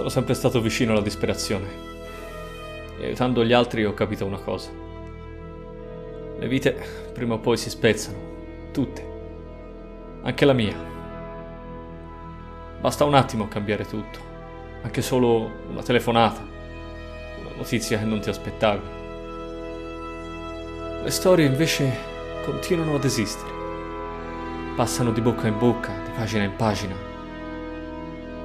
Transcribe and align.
Sono 0.00 0.12
sempre 0.12 0.32
stato 0.32 0.62
vicino 0.62 0.92
alla 0.92 1.02
disperazione. 1.02 1.66
E 2.98 3.04
aiutando 3.04 3.44
gli 3.44 3.52
altri 3.52 3.84
ho 3.84 3.92
capito 3.92 4.24
una 4.24 4.38
cosa. 4.38 4.70
Le 6.38 6.48
vite 6.48 6.74
prima 7.12 7.34
o 7.34 7.38
poi 7.38 7.58
si 7.58 7.68
spezzano. 7.68 8.16
Tutte. 8.72 9.06
Anche 10.22 10.44
la 10.46 10.54
mia. 10.54 10.74
Basta 12.80 13.04
un 13.04 13.12
attimo 13.12 13.46
cambiare 13.46 13.84
tutto. 13.84 14.18
Anche 14.80 15.02
solo 15.02 15.50
una 15.68 15.82
telefonata. 15.82 16.40
Una 16.40 17.56
notizia 17.56 17.98
che 17.98 18.06
non 18.06 18.20
ti 18.20 18.30
aspettavi. 18.30 18.82
Le 21.02 21.10
storie 21.10 21.44
invece 21.44 21.92
continuano 22.42 22.94
ad 22.94 23.04
esistere. 23.04 23.52
Passano 24.76 25.10
di 25.10 25.20
bocca 25.20 25.46
in 25.46 25.58
bocca, 25.58 25.92
di 26.06 26.10
pagina 26.16 26.44
in 26.44 26.56
pagina, 26.56 26.94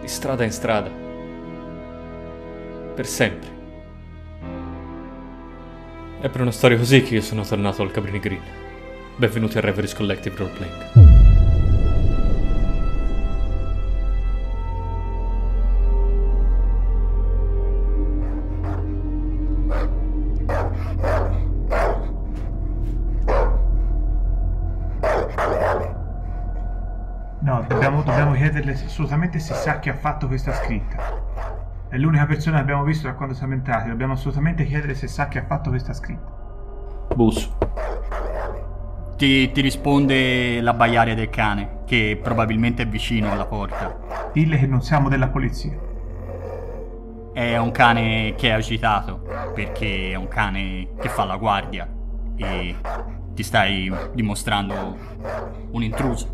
di 0.02 0.08
strada 0.10 0.44
in 0.44 0.52
strada. 0.52 1.05
Per 2.96 3.06
sempre. 3.06 3.50
È 6.22 6.30
per 6.30 6.40
una 6.40 6.52
storia 6.52 6.78
così 6.78 7.04
che 7.04 7.16
io 7.16 7.22
sono 7.22 7.44
tornato 7.44 7.82
al 7.82 7.92
Cabrini 7.92 8.20
Green. 8.20 8.42
Benvenuti 9.18 9.58
a 9.58 9.62
Reveries 9.62 9.94
Collective 9.94 10.38
Roleplaying. 10.38 11.14
No, 27.42 27.66
dobbiamo, 27.68 28.04
dobbiamo 28.04 28.34
chiederle 28.36 28.72
assolutamente 28.72 29.40
se 29.40 29.54
sa 29.54 29.80
chi 29.80 29.90
ha 29.90 29.96
fatto 29.96 30.28
questa 30.28 30.54
scritta. 30.54 31.25
È 31.96 31.98
l'unica 31.98 32.26
persona 32.26 32.58
che 32.58 32.64
abbiamo 32.64 32.84
visto 32.84 33.08
da 33.08 33.14
quando 33.14 33.34
siamo 33.34 33.54
entrati. 33.54 33.88
Dobbiamo 33.88 34.12
assolutamente 34.12 34.66
chiedere 34.66 34.96
se 34.96 35.08
sa 35.08 35.30
chi 35.30 35.38
ha 35.38 35.46
fatto 35.46 35.70
questa 35.70 35.94
scritta. 35.94 36.30
Bus. 37.16 37.50
Ti, 39.16 39.50
ti 39.54 39.62
risponde 39.62 40.60
l'abbaiare 40.60 41.16
del 41.16 41.30
cane, 41.30 41.84
che 41.86 42.20
probabilmente 42.22 42.84
è 42.84 42.86
vicino 42.86 43.32
alla 43.32 43.46
porta. 43.46 43.98
Dille 44.34 44.58
che 44.58 44.68
non 44.68 44.82
siamo 44.82 45.08
della 45.08 45.30
polizia. 45.30 45.80
È 47.32 47.56
un 47.56 47.72
cane 47.72 48.36
che 48.36 48.50
è 48.50 48.52
agitato, 48.52 49.22
perché 49.54 50.12
è 50.12 50.16
un 50.16 50.28
cane 50.28 50.90
che 51.00 51.08
fa 51.08 51.24
la 51.24 51.38
guardia 51.38 51.88
e 52.36 52.76
ti 53.34 53.42
stai 53.42 53.90
dimostrando 54.14 54.98
un 55.72 55.82
intruso. 55.82 56.28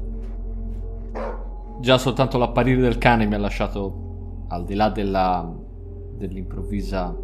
Già 1.81 1.99
soltanto 1.99 2.39
l'apparire 2.39 2.81
del 2.81 2.97
cane 2.97 3.27
mi 3.27 3.35
ha 3.35 3.39
lasciato, 3.39 4.00
al 4.51 4.65
di 4.65 4.75
là 4.75 4.89
della, 4.89 5.49
dell'improvvisa 6.17 7.17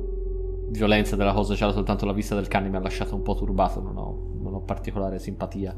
violenza 0.69 1.15
della 1.15 1.33
cosa, 1.33 1.55
già 1.55 1.71
soltanto 1.71 2.05
la 2.05 2.13
vista 2.13 2.35
del 2.35 2.47
cane 2.47 2.69
mi 2.69 2.77
ha 2.77 2.79
lasciato 2.79 3.15
un 3.15 3.21
po' 3.21 3.35
turbato, 3.35 3.81
non 3.81 3.97
ho, 3.97 4.31
non 4.41 4.53
ho 4.53 4.61
particolare 4.61 5.19
simpatia. 5.19 5.75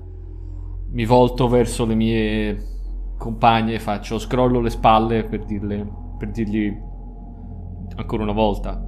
Mi 0.92 1.05
volto 1.05 1.47
verso 1.47 1.86
le 1.86 1.95
mie 1.95 2.64
compagne, 3.17 3.80
faccio, 3.80 4.20
scrollo 4.20 4.61
le 4.61 4.70
spalle 4.70 5.23
per, 5.23 5.45
dirle, 5.45 5.88
per 6.17 6.30
dirgli 6.30 6.72
ancora 7.95 8.23
una 8.23 8.31
volta, 8.31 8.81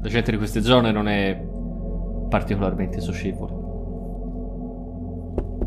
la 0.00 0.08
gente 0.08 0.30
di 0.30 0.36
queste 0.38 0.62
zone 0.62 0.92
non 0.92 1.08
è 1.08 1.46
particolarmente 2.28 3.00
socievole. 3.00 3.52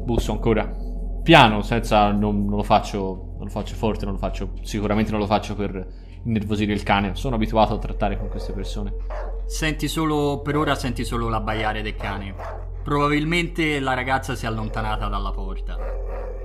Busso 0.04 0.32
ancora. 0.32 0.76
Piano, 1.24 1.62
senza. 1.62 2.12
Non, 2.12 2.46
non 2.46 2.58
lo 2.58 2.64
faccio. 2.64 3.34
Non 3.36 3.46
lo 3.46 3.50
faccio 3.50 3.76
forte, 3.76 4.06
non 4.06 4.16
lo 4.16 4.20
faccio. 4.20 4.52
Sicuramente 4.62 5.12
non 5.12 5.20
lo 5.20 5.26
faccio 5.26 5.56
per 5.56 6.05
innervosire 6.26 6.74
il 6.74 6.84
cane. 6.84 7.16
Sono 7.16 7.36
abituato 7.36 7.74
a 7.74 7.78
trattare 7.78 8.18
con 8.18 8.30
queste 8.30 8.54
persone. 8.54 8.94
Senti 9.46 9.88
solo, 9.88 10.42
per 10.44 10.58
ora 10.58 10.76
senti 10.76 11.04
solo 11.04 11.30
l'abbaiare 11.30 11.82
del 11.82 11.96
cane. 11.96 12.36
Probabilmente 12.84 13.80
la 13.80 13.94
ragazza 13.94 14.36
si 14.36 14.46
è 14.46 14.48
allontanata 14.48 15.08
dalla 15.08 15.32
porta. 15.32 15.78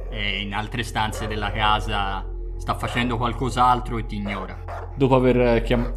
È 0.08 0.16
in 0.16 0.54
altre 0.54 0.82
stanze 0.82 1.26
della 1.26 1.50
casa, 1.50 2.26
sta 2.56 2.74
facendo 2.74 3.16
qualcos'altro 3.16 3.98
e 3.98 4.06
ti 4.06 4.16
ignora. 4.16 4.92
Dopo 4.94 5.14
aver 5.14 5.62
chiam- 5.62 5.92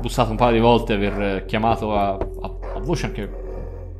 bussato 0.00 0.30
un 0.30 0.36
paio 0.36 0.52
di 0.52 0.60
volte, 0.60 0.94
aver 0.94 1.44
chiamato 1.46 1.94
a, 1.94 2.10
a, 2.10 2.56
a 2.74 2.80
voce 2.80 3.06
anche 3.06 3.30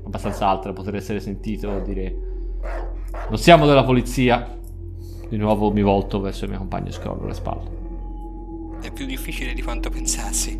abbastanza 0.04 0.48
alta, 0.48 0.72
poter 0.72 0.96
essere 0.96 1.20
sentito 1.20 1.78
dire 1.80 2.28
non 3.28 3.38
siamo 3.38 3.66
della 3.66 3.84
polizia. 3.84 4.56
Di 5.28 5.36
nuovo 5.36 5.70
mi 5.70 5.82
volto 5.82 6.20
verso 6.20 6.44
i 6.44 6.48
miei 6.48 6.58
compagni 6.58 6.88
e 6.88 6.92
scrollo 6.92 7.26
le 7.26 7.34
spalle. 7.34 7.79
È 8.80 8.92
più 8.92 9.06
difficile 9.06 9.52
di 9.52 9.62
quanto 9.62 9.90
pensassi. 9.90 10.58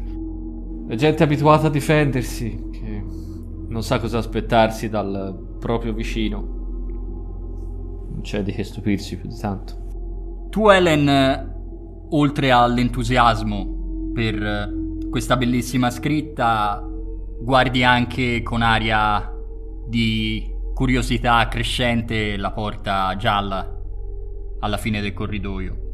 La 0.89 0.95
gente 0.95 1.19
è 1.19 1.23
abituata 1.23 1.69
a 1.69 1.71
difendersi, 1.71 2.69
che 2.71 3.05
non 3.69 3.83
sa 3.83 3.99
cosa 3.99 4.19
aspettarsi 4.19 4.89
dal 4.89 5.57
proprio 5.59 5.93
vicino. 5.93 6.39
Non 8.11 8.21
c'è 8.23 8.43
di 8.43 8.53
che 8.53 8.65
stupirsi 8.65 9.17
più 9.17 9.29
di 9.29 9.39
tanto. 9.39 10.47
Tu, 10.51 10.69
Helen, 10.69 12.09
oltre 12.11 12.51
all'entusiasmo 12.51 14.13
per 14.13 14.75
questa 15.09 15.37
bellissima 15.37 15.91
scritta, 15.91 16.87
guardi 17.41 17.85
anche 17.85 18.43
con 18.43 18.63
aria 18.63 19.33
di 19.87 20.53
curiosità 20.75 21.49
crescente 21.49 22.37
la 22.37 22.53
porta 22.53 23.17
gialla 23.17 23.79
alla 24.61 24.77
fine 24.77 25.01
del 25.01 25.15
corridoio. 25.15 25.89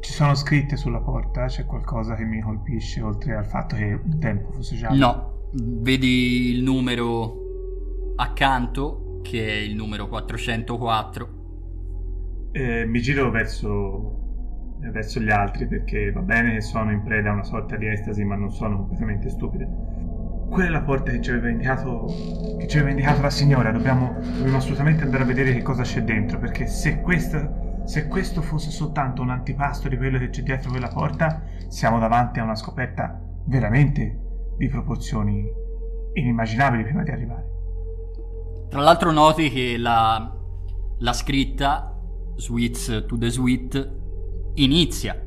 Ci 0.00 0.12
sono 0.12 0.34
scritte 0.36 0.76
sulla 0.76 1.00
porta, 1.00 1.17
c'è 1.46 1.64
qualcosa 1.64 2.14
che 2.14 2.24
mi 2.24 2.40
colpisce 2.40 3.02
oltre 3.02 3.34
al 3.34 3.46
fatto 3.46 3.76
che 3.76 4.00
un 4.02 4.18
tempo 4.18 4.50
fosse 4.52 4.76
giallo. 4.76 4.96
No, 4.96 5.38
vedi 5.52 6.50
il 6.50 6.62
numero 6.62 7.46
accanto, 8.16 9.20
che 9.22 9.46
è 9.46 9.56
il 9.56 9.74
numero 9.74 10.08
404. 10.08 11.36
Eh, 12.52 12.86
mi 12.86 13.00
giro 13.00 13.30
verso, 13.30 14.76
verso 14.92 15.20
gli 15.20 15.30
altri 15.30 15.66
perché 15.66 16.10
va 16.10 16.20
bene 16.20 16.54
che 16.54 16.60
sono 16.60 16.90
in 16.90 17.02
preda 17.02 17.30
a 17.30 17.34
una 17.34 17.44
sorta 17.44 17.76
di 17.76 17.86
estasi, 17.86 18.24
ma 18.24 18.36
non 18.36 18.50
sono 18.50 18.76
completamente 18.76 19.28
stupide. 19.28 19.68
Quella 20.50 20.68
è 20.68 20.72
la 20.72 20.82
porta 20.82 21.10
che 21.10 21.20
ci 21.20 21.30
aveva 21.30 21.50
indicato, 21.50 22.06
che 22.58 22.66
ci 22.66 22.76
aveva 22.78 22.90
indicato 22.90 23.20
la 23.20 23.30
signora. 23.30 23.70
Dobbiamo, 23.70 24.16
dobbiamo 24.18 24.56
assolutamente 24.56 25.04
andare 25.04 25.22
a 25.22 25.26
vedere 25.26 25.52
che 25.52 25.62
cosa 25.62 25.82
c'è 25.82 26.02
dentro. 26.02 26.38
Perché 26.38 26.66
se, 26.66 27.00
questa, 27.00 27.67
se 27.88 28.06
questo 28.06 28.42
fosse 28.42 28.70
soltanto 28.70 29.22
un 29.22 29.30
antipasto 29.30 29.88
di 29.88 29.96
quello 29.96 30.18
che 30.18 30.28
c'è 30.28 30.42
dietro 30.42 30.68
quella 30.68 30.88
porta, 30.88 31.42
siamo 31.68 31.98
davanti 31.98 32.38
a 32.38 32.42
una 32.42 32.54
scoperta 32.54 33.18
veramente 33.46 34.52
di 34.58 34.68
proporzioni 34.68 35.50
inimmaginabili 36.12 36.82
prima 36.84 37.02
di 37.02 37.10
arrivare. 37.10 37.46
Tra 38.68 38.82
l'altro 38.82 39.10
noti 39.10 39.50
che 39.50 39.78
la, 39.78 40.30
la 40.98 41.12
scritta 41.14 41.98
Sweets 42.36 43.04
to 43.06 43.16
the 43.16 43.30
Sweet 43.30 43.96
inizia 44.56 45.26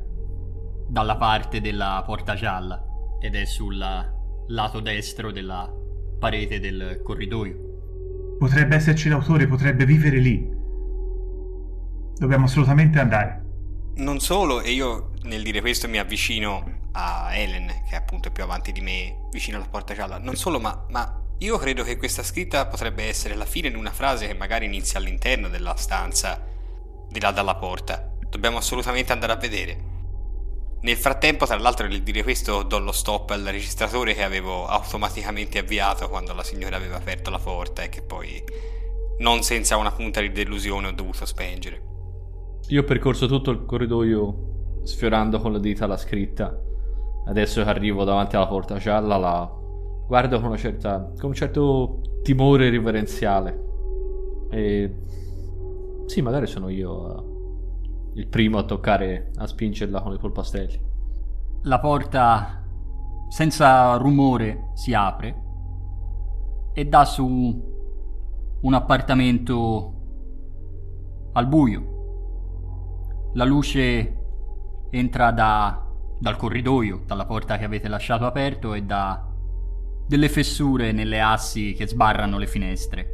dalla 0.86 1.16
parte 1.16 1.60
della 1.60 2.00
porta 2.06 2.36
gialla 2.36 2.80
ed 3.20 3.34
è 3.34 3.44
sul 3.44 3.76
lato 3.76 4.78
destro 4.78 5.32
della 5.32 5.68
parete 6.16 6.60
del 6.60 7.00
corridoio. 7.02 8.36
Potrebbe 8.38 8.76
esserci 8.76 9.08
l'autore, 9.08 9.48
potrebbe 9.48 9.84
vivere 9.84 10.18
lì. 10.18 10.60
Dobbiamo 12.22 12.44
assolutamente 12.44 13.00
andare. 13.00 13.42
Non 13.96 14.20
solo, 14.20 14.60
e 14.60 14.70
io 14.70 15.10
nel 15.22 15.42
dire 15.42 15.60
questo 15.60 15.88
mi 15.88 15.98
avvicino 15.98 16.90
a 16.92 17.34
Helen, 17.34 17.82
che 17.88 17.96
appunto 17.96 18.28
è 18.28 18.30
più 18.30 18.44
avanti 18.44 18.70
di 18.70 18.80
me, 18.80 19.26
vicino 19.32 19.56
alla 19.56 19.66
porta 19.66 19.92
gialla. 19.92 20.18
Non 20.18 20.36
solo, 20.36 20.60
ma, 20.60 20.86
ma 20.90 21.20
io 21.38 21.58
credo 21.58 21.82
che 21.82 21.96
questa 21.96 22.22
scritta 22.22 22.66
potrebbe 22.66 23.08
essere 23.08 23.34
la 23.34 23.44
fine 23.44 23.70
di 23.70 23.76
una 23.76 23.90
frase 23.90 24.28
che 24.28 24.34
magari 24.34 24.66
inizia 24.66 25.00
all'interno 25.00 25.48
della 25.48 25.74
stanza, 25.74 26.40
di 27.08 27.18
là 27.18 27.32
dalla 27.32 27.56
porta. 27.56 28.08
Dobbiamo 28.28 28.58
assolutamente 28.58 29.10
andare 29.10 29.32
a 29.32 29.36
vedere. 29.36 29.84
Nel 30.82 30.96
frattempo, 30.96 31.44
tra 31.44 31.58
l'altro, 31.58 31.88
nel 31.88 32.04
dire 32.04 32.22
questo, 32.22 32.62
do 32.62 32.78
lo 32.78 32.92
stop 32.92 33.30
al 33.30 33.42
registratore 33.42 34.14
che 34.14 34.22
avevo 34.22 34.68
automaticamente 34.68 35.58
avviato 35.58 36.08
quando 36.08 36.32
la 36.34 36.44
signora 36.44 36.76
aveva 36.76 36.98
aperto 36.98 37.30
la 37.30 37.40
porta 37.40 37.82
e 37.82 37.88
che 37.88 38.00
poi, 38.00 38.40
non 39.18 39.42
senza 39.42 39.76
una 39.76 39.90
punta 39.90 40.20
di 40.20 40.30
delusione, 40.30 40.86
ho 40.86 40.92
dovuto 40.92 41.26
spengere. 41.26 41.90
Io 42.68 42.80
ho 42.80 42.84
percorso 42.84 43.26
tutto 43.26 43.50
il 43.50 43.64
corridoio 43.64 44.80
sfiorando 44.84 45.40
con 45.40 45.52
le 45.52 45.60
dita 45.60 45.86
la 45.86 45.96
scritta. 45.96 46.58
Adesso 47.26 47.62
che 47.62 47.68
arrivo 47.68 48.04
davanti 48.04 48.36
alla 48.36 48.46
porta 48.46 48.78
gialla 48.78 49.16
la 49.16 49.60
guardo 50.06 50.40
con 50.40 50.56
certa 50.56 51.10
con 51.18 51.30
un 51.30 51.34
certo 51.34 52.00
timore 52.22 52.68
riverenziale. 52.68 53.70
E 54.50 54.96
sì, 56.06 56.20
magari 56.20 56.46
sono 56.46 56.68
io 56.68 57.16
eh, 57.16 58.20
il 58.20 58.26
primo 58.26 58.58
a 58.58 58.64
toccare 58.64 59.30
a 59.36 59.46
spingerla 59.46 60.00
con 60.00 60.12
i 60.12 60.18
polpastelli. 60.18 60.80
La 61.62 61.78
porta 61.78 62.62
senza 63.28 63.96
rumore 63.96 64.70
si 64.74 64.92
apre 64.92 65.42
e 66.74 66.84
dà 66.86 67.04
su 67.04 67.26
un 68.60 68.74
appartamento 68.74 69.94
al 71.32 71.46
buio. 71.46 71.91
La 73.34 73.44
luce 73.44 74.16
entra 74.90 75.30
da 75.30 75.82
dal 76.22 76.36
corridoio, 76.36 77.02
dalla 77.04 77.26
porta 77.26 77.58
che 77.58 77.64
avete 77.64 77.88
lasciato 77.88 78.26
aperto 78.26 78.74
e 78.74 78.82
da 78.82 79.28
delle 80.06 80.28
fessure 80.28 80.92
nelle 80.92 81.20
assi 81.20 81.72
che 81.72 81.88
sbarrano 81.88 82.38
le 82.38 82.46
finestre. 82.46 83.08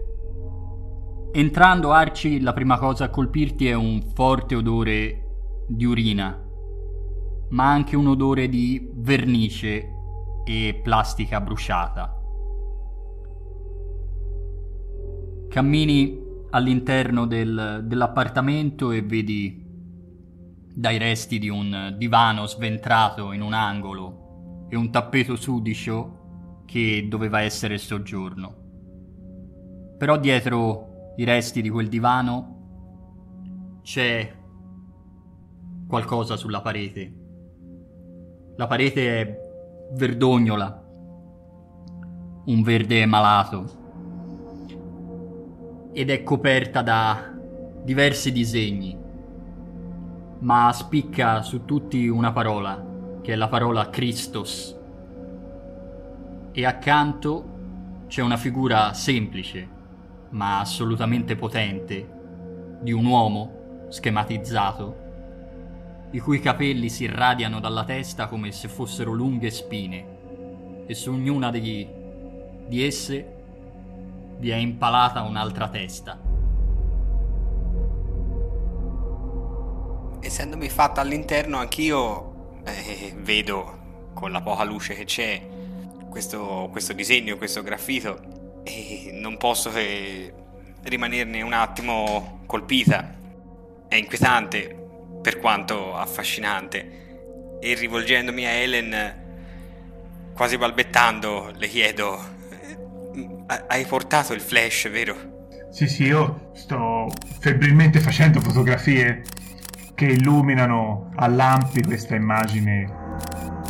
Entrando 1.32 1.92
Arci, 1.92 2.40
la 2.40 2.52
prima 2.52 2.78
cosa 2.78 3.04
a 3.04 3.08
colpirti 3.08 3.66
è 3.66 3.72
un 3.72 4.02
forte 4.14 4.56
odore 4.56 5.64
di 5.66 5.86
urina, 5.86 6.38
ma 7.50 7.70
anche 7.70 7.96
un 7.96 8.08
odore 8.08 8.50
di 8.50 8.90
vernice 8.92 9.88
e 10.44 10.80
plastica 10.82 11.40
bruciata. 11.40 12.14
Cammini 15.48 16.26
all'interno 16.50 17.26
del, 17.26 17.84
dell'appartamento 17.84 18.90
e 18.90 19.00
vedi 19.00 19.67
dai 20.78 20.96
resti 20.96 21.40
di 21.40 21.48
un 21.48 21.96
divano 21.96 22.46
sventrato 22.46 23.32
in 23.32 23.40
un 23.40 23.52
angolo 23.52 24.66
e 24.69 24.76
un 24.76 24.92
tappeto 24.92 25.34
sudicio 25.34 26.62
che 26.66 27.04
doveva 27.08 27.40
essere 27.40 27.75
il 27.75 27.80
soggiorno. 27.80 28.54
Però 29.98 30.16
dietro 30.19 31.14
i 31.16 31.25
resti 31.25 31.62
di 31.62 31.69
quel 31.69 31.88
divano 31.88 33.80
c'è 33.82 34.32
qualcosa 35.88 36.36
sulla 36.36 36.60
parete. 36.60 37.12
La 38.54 38.69
parete 38.69 39.20
è 39.20 39.40
verdognola, 39.94 40.86
un 42.44 42.62
verde 42.62 43.04
malato, 43.04 43.64
ed 45.92 46.08
è 46.08 46.22
coperta 46.22 46.82
da 46.82 47.34
diversi 47.82 48.30
disegni 48.30 49.06
ma 50.40 50.73
spicca 50.73 51.43
su 51.43 51.64
tutti 51.64 52.06
una 52.06 52.32
parola, 52.32 52.85
che 53.23 53.32
è 53.32 53.37
la 53.37 53.49
parola 53.49 53.90
Christos. 53.90 54.76
E 56.52 56.64
accanto 56.64 57.56
c'è 58.06 58.23
una 58.23 58.37
figura 58.37 58.93
semplice, 58.93 59.69
ma 60.31 60.61
assolutamente 60.61 61.35
potente, 61.35 62.17
di 62.81 62.93
un 62.93 63.05
uomo 63.06 63.87
schematizzato, 63.88 65.06
i 66.11 66.20
cui 66.20 66.40
capelli 66.40 66.88
si 66.88 67.05
irradiano 67.05 67.61
dalla 67.61 67.85
testa 67.85 68.29
come 68.29 68.52
se 68.52 68.69
fossero 68.69 69.12
lunghe 69.12 69.50
spine, 69.50 70.17
e 70.87 70.94
su 70.94 71.11
ognuna 71.11 71.50
di, 71.50 71.87
di 72.67 72.85
esse 72.85 73.35
vi 74.38 74.50
è 74.50 74.56
impalata 74.56 75.23
un'altra 75.23 75.69
testa. 75.69 76.27
Essendomi 80.20 80.68
fatta 80.68 81.00
all'interno 81.00 81.58
anch'io 81.58 82.60
eh, 82.64 83.14
vedo 83.16 84.10
con 84.14 84.32
la 84.32 84.40
poca 84.40 84.64
luce 84.64 84.94
che 84.94 85.04
c'è 85.04 85.40
questo, 86.08 86.68
questo 86.70 86.92
disegno, 86.92 87.36
questo 87.36 87.62
graffito 87.62 88.62
e 88.64 89.10
non 89.12 89.36
posso 89.36 89.70
che 89.70 90.32
rimanerne 90.82 91.42
un 91.42 91.52
attimo 91.52 92.40
colpita. 92.46 93.14
È 93.88 93.94
inquietante 93.94 94.76
per 95.22 95.38
quanto 95.38 95.94
affascinante 95.94 97.56
e 97.60 97.74
rivolgendomi 97.74 98.44
a 98.44 98.50
Helen 98.50 99.26
quasi 100.34 100.56
balbettando 100.56 101.52
le 101.56 101.66
chiedo 101.68 102.18
eh, 102.50 103.64
hai 103.66 103.84
portato 103.86 104.32
il 104.32 104.40
flash, 104.40 104.88
vero? 104.90 105.36
Sì, 105.70 105.86
sì, 105.88 106.04
io 106.04 106.50
sto 106.54 107.10
febbrilmente 107.40 108.00
facendo 108.00 108.40
fotografie 108.40 109.22
che 109.98 110.12
illuminano 110.12 111.10
a 111.16 111.26
lampi 111.26 111.82
questa 111.82 112.14
immagine 112.14 113.16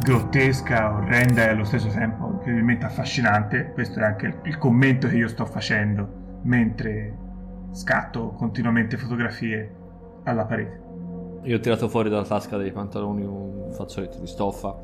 grottesca, 0.03 0.93
orrenda 0.93 1.45
e 1.45 1.49
allo 1.49 1.65
stesso 1.65 1.89
tempo 1.89 2.33
incredibilmente 2.33 2.85
affascinante. 2.85 3.73
Questo 3.73 4.01
è 4.01 4.03
anche 4.03 4.41
il 4.45 4.59
commento 4.59 5.09
che 5.09 5.17
io 5.17 5.29
sto 5.29 5.47
facendo 5.47 6.07
mentre 6.43 7.17
scatto 7.73 8.33
continuamente 8.33 8.99
fotografie 8.99 9.75
alla 10.25 10.45
parete. 10.45 10.83
Io 11.45 11.57
ho 11.57 11.61
tirato 11.61 11.89
fuori 11.89 12.11
dalla 12.11 12.27
tasca 12.27 12.59
dei 12.59 12.73
pantaloni 12.73 13.25
un 13.25 13.73
fazzoletto 13.73 14.19
di 14.19 14.27
stoffa, 14.27 14.77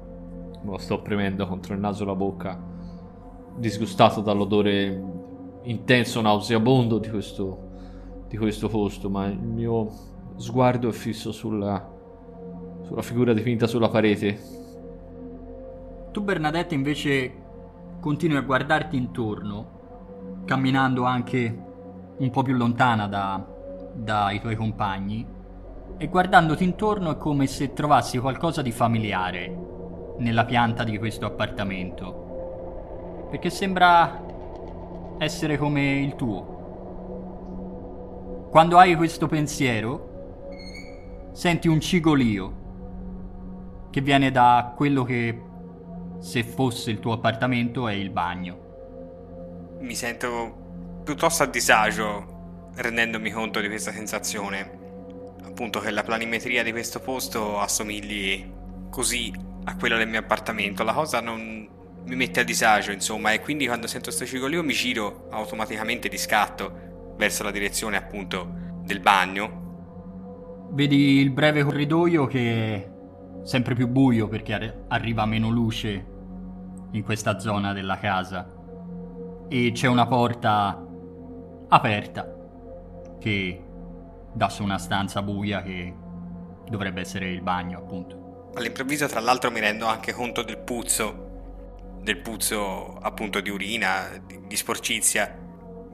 lo 0.63 0.79
sto 0.79 1.03
premendo 1.03 1.47
contro 1.47 1.75
il 1.75 1.81
naso 1.81 2.05
e 2.05 2.07
la 2.07 2.15
bocca, 2.15 2.59
disgustato 3.59 4.23
dall'odore 4.23 5.03
intenso, 5.65 6.23
nauseabondo 6.23 6.97
di 6.97 7.11
questo, 7.11 7.69
di 8.29 8.39
questo 8.39 8.69
posto, 8.69 9.11
ma 9.11 9.27
il 9.27 9.39
mio 9.39 10.13
sguardo 10.37 10.89
è 10.89 10.93
fisso 10.93 11.33
sulla, 11.33 11.91
sulla 12.83 13.03
figura 13.03 13.33
dipinta 13.33 13.67
sulla 13.67 13.89
parete. 13.89 14.39
Tu 16.11 16.23
Bernadette 16.23 16.75
invece 16.75 17.33
continui 18.01 18.37
a 18.37 18.43
guardarti 18.43 18.97
intorno, 18.97 20.43
camminando 20.45 21.05
anche 21.05 21.63
un 22.17 22.31
po' 22.31 22.43
più 22.43 22.55
lontana 22.55 23.09
da, 23.09 23.45
dai 23.93 24.41
tuoi 24.41 24.57
compagni, 24.57 25.27
e 25.97 26.09
guardandoti 26.09 26.65
intorno 26.65 27.13
è 27.13 27.17
come 27.17 27.47
se 27.47 27.73
trovassi 27.73 28.19
qualcosa 28.19 28.63
di 28.63 28.73
familiare 28.73 29.57
nella 30.19 30.45
pianta 30.45 30.85
di 30.85 30.99
questo 30.99 31.27
appartamento, 31.27 33.27
perché 33.31 33.51
sembra 33.51 34.23
essere 35.19 35.57
come 35.57 36.01
il 36.01 36.15
tuo. 36.15 36.53
Quando 38.51 38.79
hai 38.79 38.95
questo 38.95 39.27
pensiero, 39.27 40.13
senti 41.35 41.67
un 41.67 41.81
cigolio 41.81 42.63
che 43.91 44.01
viene 44.01 44.31
da 44.31 44.73
quello 44.77 45.03
che 45.03 45.43
se 46.21 46.45
fosse 46.45 46.93
il 46.93 47.01
tuo 47.01 47.13
appartamento 47.13 47.89
è 47.89 47.93
il 47.93 48.11
bagno. 48.11 49.77
Mi 49.81 49.97
sento 49.97 51.03
piuttosto 51.05 51.43
a 51.43 51.47
disagio 51.47 52.71
rendendomi 52.77 53.31
conto 53.33 53.61
di 53.61 53.67
questa 53.67 53.91
sensazione. 53.91 54.83
Appunto 55.45 55.81
che 55.81 55.91
la 55.91 56.05
planimetria 56.05 56.63
di 56.63 56.71
questo 56.71 57.01
posto 57.01 57.59
assomigli 57.59 58.51
così 58.89 59.33
a 59.65 59.77
quella 59.77 59.97
del 59.97 60.09
mio 60.09 60.21
appartamento. 60.21 60.85
La 60.85 60.93
cosa 60.93 61.21
non 61.21 61.69
mi 62.05 62.15
mette 62.15 62.41
a 62.41 62.45
disagio, 62.45 62.93
insomma, 62.93 63.33
e 63.33 63.41
quindi 63.41 63.67
quando 63.67 63.89
sento 63.89 64.07
questo 64.07 64.25
cigolio 64.25 64.63
mi 64.63 64.73
giro 64.73 65.27
automaticamente 65.31 66.09
di 66.09 66.19
scatto 66.19 67.15
verso 67.17 67.43
la 67.43 67.51
direzione 67.51 67.97
appunto 67.97 68.49
del 68.85 69.01
bagno 69.01 69.64
Vedi 70.75 71.21
il 71.21 71.31
breve 71.31 71.63
corridoio 71.63 72.27
che 72.27 72.75
è 72.75 72.91
sempre 73.45 73.77
più 73.77 73.87
buio 73.87 74.27
perché 74.27 74.87
arriva 74.89 75.25
meno 75.25 75.49
luce 75.49 76.07
in 76.91 77.05
questa 77.05 77.39
zona 77.39 77.73
della 77.73 77.97
casa 77.97 78.45
e 79.47 79.71
c'è 79.73 79.87
una 79.87 80.05
porta 80.09 80.85
aperta 81.69 82.29
che 83.21 83.65
dà 84.33 84.49
su 84.49 84.65
una 84.65 84.79
stanza 84.79 85.23
buia 85.23 85.63
che 85.63 85.95
dovrebbe 86.69 87.03
essere 87.03 87.31
il 87.31 87.41
bagno 87.41 87.79
appunto. 87.79 88.51
All'improvviso 88.55 89.07
tra 89.07 89.21
l'altro 89.21 89.53
mi 89.53 89.61
rendo 89.61 89.87
anche 89.87 90.13
conto 90.13 90.43
del 90.43 90.59
puzzo, 90.59 92.01
del 92.01 92.19
puzzo 92.19 92.99
appunto 93.01 93.41
di 93.41 93.51
urina, 93.51 94.09
di 94.27 94.57
sporcizia 94.57 95.39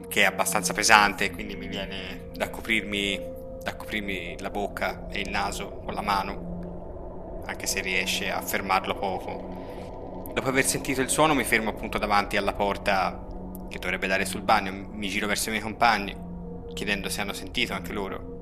che 0.09 0.23
è 0.23 0.25
abbastanza 0.25 0.73
pesante 0.73 1.31
quindi 1.31 1.55
mi 1.55 1.69
viene 1.69 2.31
da 2.35 2.49
coprirmi 2.49 3.40
da 3.63 3.75
coprirmi 3.77 4.37
la 4.41 4.51
bocca 4.51 5.07
e 5.09 5.21
il 5.21 5.31
naso 5.31 5.81
con 5.85 5.95
la 5.95 6.03
mano, 6.03 7.43
anche 7.47 7.67
se 7.67 7.81
riesce 7.81 8.31
a 8.31 8.41
fermarlo 8.41 8.95
poco. 8.95 10.33
Dopo 10.35 10.49
aver 10.49 10.65
sentito 10.65 11.01
il 11.01 11.09
suono 11.09 11.35
mi 11.35 11.45
fermo 11.45 11.71
appunto 11.71 11.99
davanti 11.99 12.37
alla 12.37 12.53
porta 12.53 13.27
che 13.69 13.79
dovrebbe 13.79 14.07
dare 14.07 14.25
sul 14.25 14.43
bagno, 14.43 14.73
mi 14.73 15.09
giro 15.09 15.27
verso 15.27 15.49
i 15.49 15.53
miei 15.53 15.63
compagni, 15.63 16.17
chiedendo 16.75 17.09
se 17.09 17.21
hanno 17.21 17.33
sentito 17.33 17.73
anche 17.73 17.93
loro. 17.93 18.39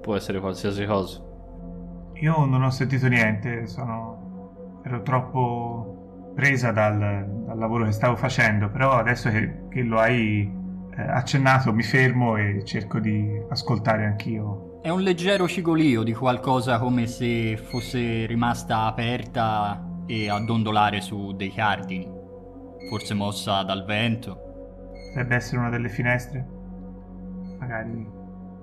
Può 0.00 0.16
essere 0.16 0.40
qualsiasi 0.40 0.84
cosa. 0.84 1.22
Io 2.14 2.44
non 2.44 2.62
ho 2.62 2.70
sentito 2.70 3.06
niente, 3.06 3.66
sono... 3.66 4.80
ero 4.84 5.02
troppo 5.02 6.32
presa 6.34 6.72
dal, 6.72 6.98
dal 6.98 7.58
lavoro 7.58 7.84
che 7.84 7.92
stavo 7.92 8.16
facendo, 8.16 8.68
però 8.68 8.92
adesso 8.92 9.30
che, 9.30 9.66
che 9.70 9.82
lo 9.82 9.98
hai 9.98 10.62
eh, 10.96 11.02
accennato 11.02 11.72
mi 11.72 11.82
fermo 11.82 12.36
e 12.36 12.62
cerco 12.64 13.00
di 13.00 13.42
ascoltare 13.48 14.04
anch'io. 14.04 14.80
È 14.80 14.90
un 14.90 15.00
leggero 15.00 15.48
cigolio 15.48 16.02
di 16.02 16.12
qualcosa 16.12 16.78
come 16.78 17.06
se 17.06 17.56
fosse 17.56 18.26
rimasta 18.26 18.84
aperta 18.84 19.82
e 20.06 20.28
a 20.28 20.38
dondolare 20.40 21.00
su 21.00 21.32
dei 21.32 21.52
cardini, 21.52 22.08
forse 22.88 23.14
mossa 23.14 23.62
dal 23.62 23.84
vento. 23.84 24.92
Deve 25.14 25.34
essere 25.34 25.58
una 25.58 25.70
delle 25.70 25.88
finestre. 25.88 26.46
Magari 27.58 28.06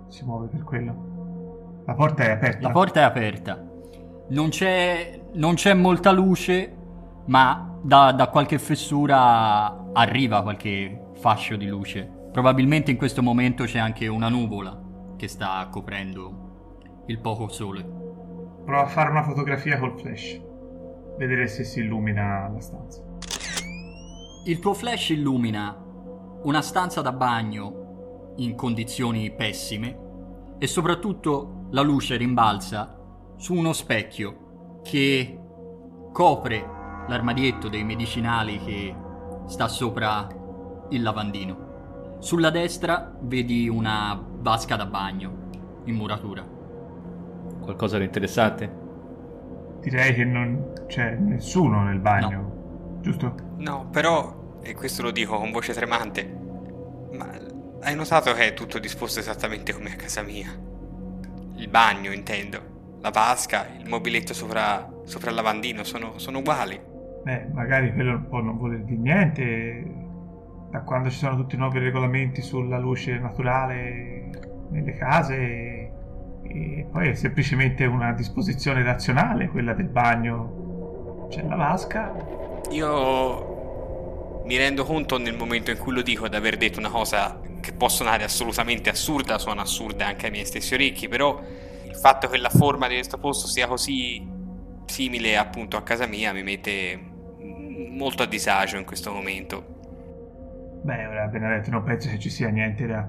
si 0.10 0.24
muove 0.24 0.48
per 0.48 0.64
quello. 0.64 1.84
La 1.86 1.96
porta 1.96 2.24
è 2.24 2.32
aperta. 2.32 2.68
La 2.68 2.74
porta 2.74 3.00
è 3.00 3.04
aperta. 3.04 3.66
Non 4.30 4.50
c'è, 4.50 5.20
non 5.34 5.56
c'è 5.56 5.74
molta 5.74 6.12
luce, 6.12 6.76
ma 7.26 7.78
da, 7.82 8.12
da 8.12 8.28
qualche 8.28 8.60
fessura 8.60 9.92
arriva 9.92 10.44
qualche 10.44 11.08
fascio 11.16 11.56
di 11.56 11.66
luce. 11.66 12.20
Probabilmente 12.32 12.92
in 12.92 12.98
questo 12.98 13.22
momento 13.22 13.66
c'è 13.66 13.78
anche 13.78 14.08
una 14.08 14.30
nuvola 14.30 14.80
che 15.18 15.28
sta 15.28 15.68
coprendo 15.70 17.04
il 17.08 17.20
poco 17.20 17.50
sole. 17.50 17.84
Prova 18.64 18.84
a 18.84 18.88
fare 18.88 19.10
una 19.10 19.24
fotografia 19.24 19.78
col 19.78 20.00
flash. 20.00 20.40
Vedere 21.18 21.48
se 21.48 21.66
si 21.66 21.82
illumina 21.82 22.48
la 22.48 22.62
stanza. 22.62 23.04
Il 24.46 24.60
tuo 24.60 24.74
flash 24.74 25.10
illumina 25.10 25.76
una 26.44 26.62
stanza 26.62 27.02
da 27.02 27.12
bagno 27.12 28.34
in 28.38 28.56
condizioni 28.56 29.30
pessime 29.36 29.98
e 30.58 30.68
soprattutto 30.68 31.66
la 31.72 31.82
luce 31.82 32.16
rimbalza 32.16 32.98
su 33.36 33.54
uno 33.54 33.74
specchio 33.74 34.80
che 34.84 35.38
copre 36.14 36.66
l'armadietto 37.08 37.68
dei 37.68 37.84
medicinali 37.84 38.58
che 38.60 38.96
sta 39.48 39.68
sopra 39.68 40.28
il 40.92 41.02
lavandino. 41.02 41.71
Sulla 42.22 42.52
destra 42.52 43.12
vedi 43.20 43.68
una 43.68 44.24
vasca 44.24 44.76
da 44.76 44.86
bagno 44.86 45.50
in 45.86 45.96
muratura. 45.96 46.46
Qualcosa 47.60 47.98
di 47.98 48.04
interessante? 48.04 48.72
Direi 49.82 50.14
che 50.14 50.24
non 50.24 50.72
c'è 50.86 51.16
nessuno 51.16 51.82
nel 51.82 51.98
bagno, 51.98 53.00
giusto? 53.02 53.34
No, 53.58 53.88
però, 53.90 54.60
e 54.62 54.76
questo 54.76 55.02
lo 55.02 55.10
dico 55.10 55.36
con 55.40 55.50
voce 55.50 55.74
tremante, 55.74 56.38
ma 57.14 57.28
hai 57.82 57.96
notato 57.96 58.34
che 58.34 58.50
è 58.50 58.54
tutto 58.54 58.78
disposto 58.78 59.20
esattamente 59.20 59.74
come 59.74 59.92
a 59.94 59.96
casa 59.96 60.22
mia? 60.22 60.52
Il 61.56 61.68
bagno, 61.70 62.12
intendo. 62.12 63.00
La 63.02 63.10
vasca, 63.10 63.66
il 63.80 63.90
mobiletto 63.90 64.36
sopra, 64.36 64.88
sopra 65.06 65.32
il 65.32 65.36
lavandino 65.36 65.84
sono, 65.84 66.20
sono 66.20 66.38
uguali. 66.38 66.80
Beh, 67.24 67.48
magari 67.52 67.92
quello 67.96 68.22
può 68.30 68.42
non 68.42 68.60
voler 68.60 68.84
dire 68.84 69.02
niente. 69.02 70.01
Da 70.72 70.84
quando 70.84 71.10
ci 71.10 71.18
sono 71.18 71.36
tutti 71.36 71.56
i 71.56 71.58
nuovi 71.58 71.80
regolamenti 71.80 72.42
sulla 72.42 72.78
luce 72.78 73.18
naturale 73.20 74.30
nelle 74.70 74.96
case, 74.96 75.92
e 76.44 76.88
poi 76.90 77.10
è 77.10 77.14
semplicemente 77.14 77.86
una 77.86 78.14
disposizione 78.14 78.82
razionale 78.82 79.50
quella 79.50 79.74
del 79.74 79.90
bagno. 79.90 81.28
C'è 81.30 81.44
la 81.44 81.56
vasca. 81.56 82.14
Io 82.70 84.44
mi 84.46 84.56
rendo 84.56 84.86
conto 84.86 85.18
nel 85.18 85.36
momento 85.36 85.72
in 85.72 85.78
cui 85.78 85.92
lo 85.92 86.02
dico 86.02 86.30
di 86.30 86.38
aver 86.38 86.56
detto 86.56 86.80
una 86.80 86.90
cosa 86.90 87.42
che 87.60 87.74
può 87.74 87.90
suonare 87.90 88.24
assolutamente 88.24 88.90
assurda, 88.90 89.38
suona 89.40 89.64
assurda 89.64 90.08
anche 90.08 90.28
ai 90.28 90.32
miei 90.32 90.46
stessi 90.46 90.74
orecchi, 90.74 91.10
però 91.10 91.38
il 91.84 91.96
fatto 91.98 92.30
che 92.30 92.38
la 92.38 92.50
forma 92.50 92.88
di 92.88 92.94
questo 92.94 93.18
posto 93.18 93.48
sia 93.48 93.68
così 93.68 94.26
simile 94.86 95.36
appunto 95.38 95.76
a 95.76 95.84
casa 95.84 96.06
mia 96.06 96.32
mi 96.32 96.44
mette 96.44 96.98
molto 97.90 98.24
a 98.24 98.26
disagio 98.26 98.78
in 98.78 98.86
questo 98.86 99.12
momento. 99.12 99.80
Beh, 100.84 101.06
ora 101.06 101.28
Benedetto 101.28 101.70
non 101.72 101.84
penso 101.84 102.10
che 102.10 102.18
ci 102.18 102.30
sia 102.30 102.50
niente 102.50 102.88
da, 102.88 103.08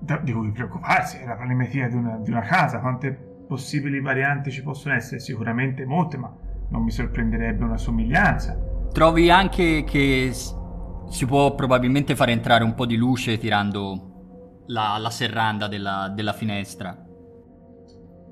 da, 0.00 0.18
di 0.18 0.32
cui 0.32 0.50
preoccuparsi, 0.50 1.18
è 1.18 1.24
la 1.24 1.36
planimetria 1.36 1.88
di 1.88 1.94
una, 1.94 2.18
di 2.18 2.30
una 2.30 2.40
casa, 2.40 2.80
quante 2.80 3.12
possibili 3.46 4.00
varianti 4.00 4.50
ci 4.50 4.62
possono 4.62 4.94
essere? 4.94 5.20
Sicuramente 5.20 5.84
molte, 5.84 6.16
ma 6.16 6.34
non 6.70 6.82
mi 6.82 6.90
sorprenderebbe 6.90 7.64
una 7.64 7.76
somiglianza. 7.76 8.58
Trovi 8.92 9.30
anche 9.30 9.84
che 9.84 10.30
si 10.32 11.26
può 11.26 11.54
probabilmente 11.54 12.16
far 12.16 12.30
entrare 12.30 12.64
un 12.64 12.74
po' 12.74 12.86
di 12.86 12.96
luce 12.96 13.38
tirando 13.38 14.62
la, 14.66 14.96
la 14.98 15.10
serranda 15.10 15.68
della, 15.68 16.10
della 16.14 16.32
finestra. 16.32 16.96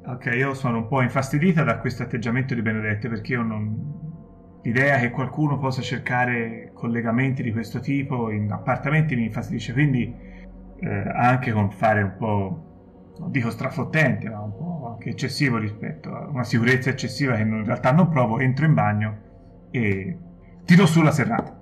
Ok, 0.06 0.26
io 0.34 0.54
sono 0.54 0.78
un 0.78 0.88
po' 0.88 1.02
infastidita 1.02 1.62
da 1.62 1.78
questo 1.78 2.02
atteggiamento 2.02 2.54
di 2.54 2.62
Benedetto 2.62 3.08
perché 3.08 3.34
io 3.34 3.42
non... 3.42 3.99
L'idea 4.62 4.98
che 4.98 5.10
qualcuno 5.10 5.58
possa 5.58 5.80
cercare 5.80 6.70
collegamenti 6.74 7.42
di 7.42 7.50
questo 7.50 7.80
tipo 7.80 8.30
in 8.30 8.52
appartamenti 8.52 9.16
mi 9.16 9.24
infastidisce, 9.24 9.72
quindi 9.72 10.14
eh, 10.80 11.10
anche 11.14 11.50
con 11.52 11.70
fare 11.70 12.02
un 12.02 12.14
po', 12.18 13.14
non 13.18 13.30
dico 13.30 13.48
strafottente, 13.48 14.28
ma 14.28 14.40
un 14.40 14.54
po' 14.54 14.88
anche 14.92 15.10
eccessivo 15.10 15.56
rispetto 15.56 16.14
a 16.14 16.28
una 16.28 16.44
sicurezza 16.44 16.90
eccessiva 16.90 17.36
che 17.36 17.40
in 17.40 17.64
realtà 17.64 17.92
non 17.92 18.10
provo, 18.10 18.38
entro 18.38 18.66
in 18.66 18.74
bagno 18.74 19.18
e 19.70 20.18
tiro 20.66 20.84
sulla 20.84 21.10
serrata. 21.10 21.58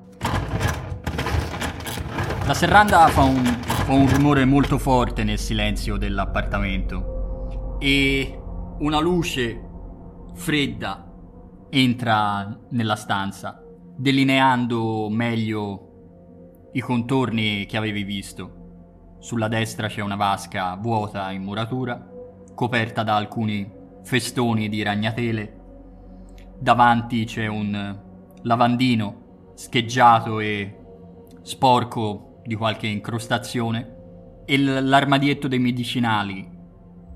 La 2.46 2.54
serranda 2.54 3.06
fa 3.06 3.22
un, 3.22 3.44
fa 3.44 3.92
un 3.92 4.08
rumore 4.08 4.44
molto 4.44 4.76
forte 4.76 5.22
nel 5.22 5.38
silenzio 5.38 5.96
dell'appartamento 5.96 7.76
e 7.78 8.40
una 8.78 8.98
luce 8.98 9.60
fredda 10.34 11.07
entra 11.70 12.58
nella 12.70 12.96
stanza, 12.96 13.62
delineando 13.96 15.08
meglio 15.10 16.70
i 16.72 16.80
contorni 16.80 17.66
che 17.66 17.76
avevi 17.76 18.04
visto. 18.04 19.16
Sulla 19.18 19.48
destra 19.48 19.88
c'è 19.88 20.00
una 20.00 20.16
vasca 20.16 20.76
vuota 20.76 21.30
in 21.32 21.42
muratura, 21.42 22.08
coperta 22.54 23.02
da 23.02 23.16
alcuni 23.16 23.70
festoni 24.02 24.68
di 24.68 24.82
ragnatele. 24.82 25.56
Davanti 26.58 27.24
c'è 27.24 27.46
un 27.46 27.98
lavandino 28.42 29.52
scheggiato 29.54 30.40
e 30.40 30.78
sporco 31.42 32.40
di 32.44 32.54
qualche 32.54 32.86
incrostazione 32.86 33.96
e 34.44 34.56
l'armadietto 34.58 35.48
dei 35.48 35.58
medicinali 35.58 36.56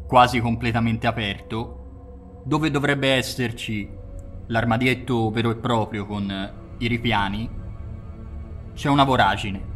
quasi 0.06 0.40
completamente 0.40 1.06
aperto 1.06 2.42
dove 2.44 2.70
dovrebbe 2.70 3.12
esserci 3.12 3.88
l'armadietto 4.46 5.30
vero 5.30 5.50
e 5.50 5.56
proprio 5.56 6.06
con 6.06 6.52
i 6.78 6.86
ripiani 6.86 7.50
c'è 8.74 8.88
una 8.88 9.04
voragine. 9.04 9.70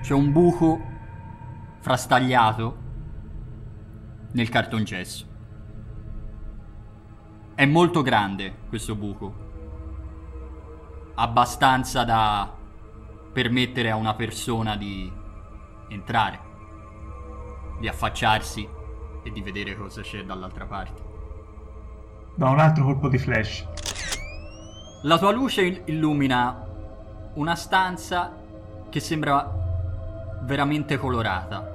C'è 0.00 0.14
un 0.14 0.32
buco 0.32 0.80
frastagliato 1.80 2.76
nel 4.32 4.48
cartongesso 4.48 5.30
è 7.60 7.66
molto 7.66 8.00
grande 8.00 8.54
questo 8.70 8.94
buco. 8.94 9.34
Abbastanza 11.16 12.04
da 12.04 12.50
permettere 13.34 13.90
a 13.90 13.96
una 13.96 14.14
persona 14.14 14.76
di 14.76 15.12
entrare, 15.90 16.40
di 17.78 17.86
affacciarsi 17.86 18.66
e 19.22 19.30
di 19.30 19.42
vedere 19.42 19.76
cosa 19.76 20.00
c'è 20.00 20.24
dall'altra 20.24 20.64
parte. 20.64 21.09
Da 22.40 22.48
un 22.48 22.58
altro 22.58 22.84
colpo 22.84 23.10
di 23.10 23.18
flash. 23.18 23.66
La 25.02 25.18
tua 25.18 25.30
luce 25.30 25.60
il- 25.60 25.82
illumina 25.84 26.64
una 27.34 27.54
stanza 27.54 28.32
che 28.88 28.98
sembra 28.98 29.46
veramente 30.44 30.96
colorata. 30.96 31.70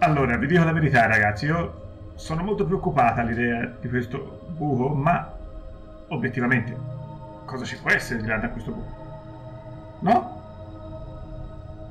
Allora, 0.00 0.36
vi 0.36 0.46
dico 0.46 0.62
la 0.62 0.72
verità, 0.72 1.06
ragazzi, 1.06 1.46
io 1.46 2.10
sono 2.16 2.42
molto 2.42 2.66
preoccupata 2.66 3.22
all'idea 3.22 3.64
di 3.80 3.88
questo 3.88 4.40
buco, 4.48 4.90
ma 4.90 5.26
obiettivamente, 6.08 6.76
cosa 7.46 7.64
ci 7.64 7.78
può 7.78 7.88
essere 7.92 8.20
di 8.20 8.28
là 8.28 8.36
da 8.36 8.50
questo 8.50 8.72
buco? 8.72 8.94
No? 10.00 10.42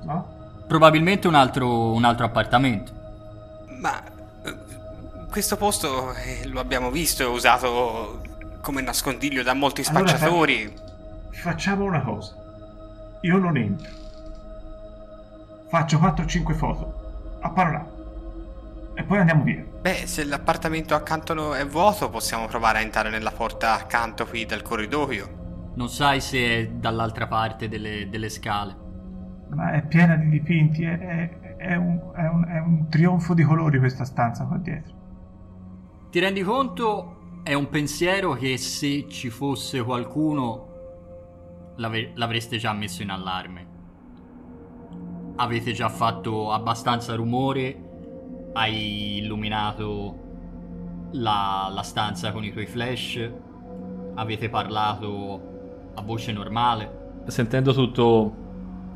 No? 0.04 0.28
Probabilmente 0.68 1.28
un 1.28 1.34
altro, 1.34 1.94
un 1.94 2.04
altro 2.04 2.26
appartamento. 2.28 2.92
Ma 3.82 4.00
questo 5.34 5.58
posto 5.58 6.14
eh, 6.14 6.48
lo 6.48 6.60
abbiamo 6.60 6.92
visto 6.92 7.24
e 7.24 7.26
usato 7.26 8.22
come 8.62 8.84
nascondiglio 8.84 9.42
da 9.42 9.56
molti 9.56 9.82
Allora, 9.88 10.06
spacciatori. 10.10 10.72
Facciamo 11.32 11.86
una 11.86 12.02
cosa. 12.04 12.36
Io 13.22 13.38
non 13.40 13.58
entro. 13.58 13.90
Faccio 15.70 15.98
4-5 15.98 16.54
foto. 16.54 17.40
A 17.42 17.50
panorama. 17.50 17.90
E 18.94 19.04
poi 19.06 19.18
andiamo 19.18 19.42
via. 19.42 19.66
Beh, 19.82 20.06
se 20.06 20.24
l'appartamento 20.24 20.94
accanto 20.94 21.56
è 21.56 21.66
vuoto, 21.66 22.12
possiamo 22.12 22.46
provare 22.46 22.78
a 22.78 22.82
entrare 22.82 23.10
nella 23.10 23.32
porta 23.32 23.74
accanto 23.74 24.28
qui 24.28 24.46
dal 24.46 24.62
corridoio. 24.62 25.72
Non 25.74 25.90
sai 25.90 26.22
se 26.22 26.38
è 26.38 26.68
dall'altra 26.68 27.26
parte 27.26 27.68
delle, 27.68 28.08
delle 28.08 28.30
scale. 28.30 28.76
Ma 29.50 29.72
è 29.72 29.82
piena 29.82 30.16
di 30.16 30.30
dipinti, 30.30 30.84
è, 30.84 31.00
è- 31.00 31.56
è 31.58 31.76
un, 31.76 32.00
è 32.16 32.28
un- 32.28 32.46
è 32.48 32.60
un 32.60 32.88
trionfo 32.88 33.34
di 33.34 33.42
colori 33.42 33.80
questa 33.80 34.06
stanza 34.06 34.44
qua 34.46 34.58
dietro. 34.58 35.02
Ti 36.14 36.20
rendi 36.20 36.44
conto? 36.44 37.42
È 37.42 37.56
un 37.56 37.70
pensiero 37.70 38.34
che 38.34 38.56
se 38.58 39.08
ci 39.10 39.32
fosse 39.32 39.82
qualcuno 39.82 40.68
l'ave- 41.78 42.12
l'avreste 42.14 42.58
già 42.58 42.72
messo 42.72 43.02
in 43.02 43.10
allarme. 43.10 43.68
Avete 45.38 45.72
già 45.72 45.90
fatto 45.90 46.52
abbastanza 46.52 47.16
rumore, 47.16 48.52
hai 48.54 49.18
illuminato 49.18 51.10
la, 51.14 51.72
la 51.74 51.82
stanza 51.82 52.32
con 52.32 52.44
i 52.44 52.52
tuoi 52.52 52.68
flash, 52.68 53.32
avete 54.14 54.50
parlato 54.50 55.42
a 55.96 56.02
voce 56.04 56.32
normale. 56.32 57.24
Sentendo 57.26 57.74
tutto, 57.74 58.36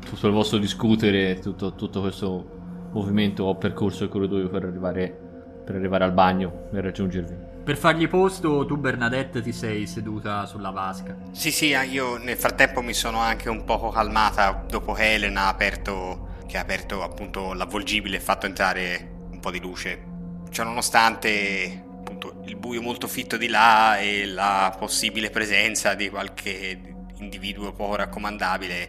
tutto 0.08 0.24
il 0.28 0.32
vostro 0.32 0.58
discutere, 0.58 1.40
tutto, 1.40 1.74
tutto 1.74 2.00
questo 2.00 2.90
movimento, 2.92 3.42
ho 3.42 3.56
percorso 3.56 4.04
il 4.04 4.08
corridoio 4.08 4.48
per 4.48 4.62
arrivare, 4.62 5.27
per 5.68 5.76
arrivare 5.76 6.04
al 6.04 6.12
bagno 6.12 6.68
e 6.72 6.80
raggiungervi. 6.80 7.46
Per 7.62 7.76
fargli 7.76 8.08
posto, 8.08 8.64
tu 8.64 8.78
Bernadette 8.78 9.42
ti 9.42 9.52
sei 9.52 9.86
seduta 9.86 10.46
sulla 10.46 10.70
vasca. 10.70 11.14
Sì, 11.32 11.52
sì, 11.52 11.74
ah, 11.74 11.82
io 11.82 12.16
nel 12.16 12.36
frattempo 12.36 12.80
mi 12.80 12.94
sono 12.94 13.18
anche 13.18 13.50
un 13.50 13.64
poco 13.64 13.90
calmata 13.90 14.64
dopo 14.66 14.92
che 14.94 15.14
Elena 15.14 15.42
ha 15.42 15.48
aperto, 15.48 16.36
che 16.46 16.56
ha 16.56 16.62
aperto 16.62 17.02
appunto 17.02 17.52
l'avvolgibile 17.52 18.16
e 18.16 18.20
fatto 18.20 18.46
entrare 18.46 19.16
un 19.30 19.40
po' 19.40 19.50
di 19.50 19.60
luce 19.60 20.16
cioè 20.50 20.64
nonostante 20.64 21.84
appunto 21.98 22.40
il 22.44 22.56
buio 22.56 22.80
molto 22.80 23.06
fitto 23.06 23.36
di 23.36 23.48
là 23.48 23.98
e 23.98 24.26
la 24.26 24.74
possibile 24.78 25.30
presenza 25.30 25.94
di 25.94 26.08
qualche 26.08 26.80
individuo 27.16 27.72
poco 27.72 27.96
raccomandabile, 27.96 28.88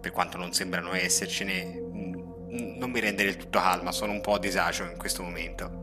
per 0.00 0.12
quanto 0.12 0.36
non 0.36 0.52
sembrano 0.52 0.92
essercene, 0.92 1.80
non 2.78 2.90
mi 2.90 3.00
rende 3.00 3.24
del 3.24 3.36
tutto 3.36 3.58
calma, 3.60 3.92
sono 3.92 4.12
un 4.12 4.20
po' 4.20 4.34
a 4.34 4.38
disagio 4.38 4.84
in 4.84 4.96
questo 4.96 5.22
momento, 5.22 5.81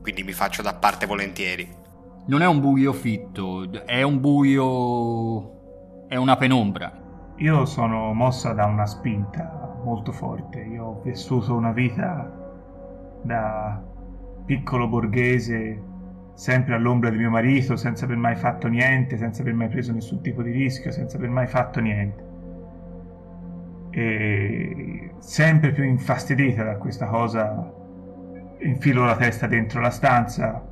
quindi 0.00 0.22
mi 0.22 0.32
faccio 0.32 0.62
da 0.62 0.74
parte 0.74 1.06
volentieri. 1.06 1.68
Non 2.26 2.42
è 2.42 2.46
un 2.46 2.60
buio 2.60 2.92
fitto, 2.92 3.70
è 3.84 4.02
un 4.02 4.20
buio... 4.20 6.06
è 6.08 6.16
una 6.16 6.36
penombra. 6.36 6.92
Io 7.36 7.64
sono 7.64 8.12
mossa 8.12 8.52
da 8.52 8.66
una 8.66 8.86
spinta 8.86 9.78
molto 9.82 10.12
forte, 10.12 10.60
io 10.60 10.84
ho 10.84 11.00
vissuto 11.02 11.54
una 11.54 11.72
vita 11.72 12.30
da 13.22 13.82
piccolo 14.44 14.88
borghese 14.88 15.82
sempre 16.34 16.74
all'ombra 16.74 17.10
di 17.10 17.16
mio 17.16 17.30
marito, 17.30 17.76
senza 17.76 18.04
aver 18.04 18.16
mai 18.16 18.34
fatto 18.34 18.68
niente, 18.68 19.16
senza 19.16 19.42
aver 19.42 19.54
mai 19.54 19.68
preso 19.68 19.92
nessun 19.92 20.22
tipo 20.22 20.42
di 20.42 20.50
rischio, 20.50 20.90
senza 20.90 21.16
aver 21.16 21.28
mai 21.28 21.46
fatto 21.46 21.80
niente. 21.80 22.24
E 23.90 25.12
sempre 25.18 25.72
più 25.72 25.84
infastidita 25.84 26.64
da 26.64 26.76
questa 26.76 27.06
cosa, 27.06 27.72
infilo 28.62 29.04
la 29.04 29.16
testa 29.16 29.46
dentro 29.46 29.80
la 29.80 29.90
stanza 29.90 30.62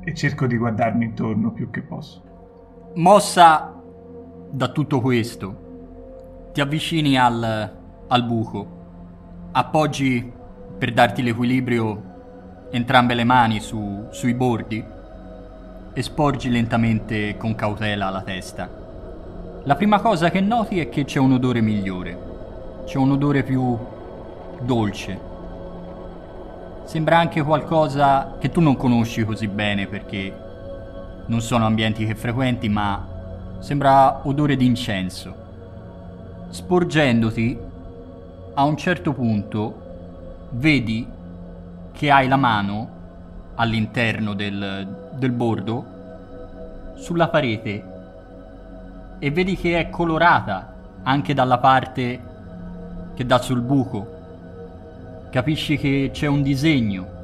e 0.00 0.14
cerco 0.14 0.46
di 0.46 0.56
guardarmi 0.56 1.04
intorno 1.04 1.52
più 1.52 1.70
che 1.70 1.82
posso. 1.82 2.22
Mossa 2.94 3.74
da 4.50 4.68
tutto 4.68 5.00
questo, 5.00 6.50
ti 6.52 6.60
avvicini 6.60 7.18
al, 7.18 7.72
al 8.08 8.24
buco, 8.24 8.76
appoggi 9.52 10.32
per 10.78 10.92
darti 10.92 11.22
l'equilibrio 11.22 12.02
entrambe 12.70 13.14
le 13.14 13.24
mani 13.24 13.60
su, 13.60 14.06
sui 14.10 14.34
bordi 14.34 14.84
e 15.92 16.02
sporgi 16.02 16.50
lentamente 16.50 17.36
con 17.36 17.54
cautela 17.54 18.10
la 18.10 18.22
testa. 18.22 18.70
La 19.64 19.74
prima 19.76 20.00
cosa 20.00 20.30
che 20.30 20.40
noti 20.40 20.80
è 20.80 20.88
che 20.88 21.04
c'è 21.04 21.18
un 21.18 21.32
odore 21.32 21.60
migliore, 21.60 22.18
c'è 22.84 22.96
un 22.96 23.10
odore 23.10 23.42
più 23.42 23.76
dolce. 24.60 25.27
Sembra 26.88 27.18
anche 27.18 27.42
qualcosa 27.42 28.36
che 28.38 28.48
tu 28.48 28.62
non 28.62 28.74
conosci 28.74 29.22
così 29.22 29.46
bene 29.46 29.86
perché 29.88 30.34
non 31.26 31.42
sono 31.42 31.66
ambienti 31.66 32.06
che 32.06 32.14
frequenti, 32.14 32.70
ma 32.70 33.06
sembra 33.58 34.26
odore 34.26 34.56
di 34.56 34.64
incenso. 34.64 35.34
Sporgendoti, 36.48 37.58
a 38.54 38.64
un 38.64 38.74
certo 38.78 39.12
punto 39.12 40.48
vedi 40.52 41.06
che 41.92 42.10
hai 42.10 42.26
la 42.26 42.36
mano 42.36 42.88
all'interno 43.56 44.32
del, 44.32 45.10
del 45.12 45.32
bordo 45.32 45.84
sulla 46.94 47.28
parete 47.28 47.84
e 49.18 49.30
vedi 49.30 49.58
che 49.58 49.78
è 49.78 49.90
colorata 49.90 50.72
anche 51.02 51.34
dalla 51.34 51.58
parte 51.58 52.20
che 53.14 53.26
dà 53.26 53.36
sul 53.36 53.60
buco. 53.60 54.17
Capisci 55.30 55.76
che 55.76 56.10
c'è 56.12 56.26
un 56.26 56.42
disegno 56.42 57.16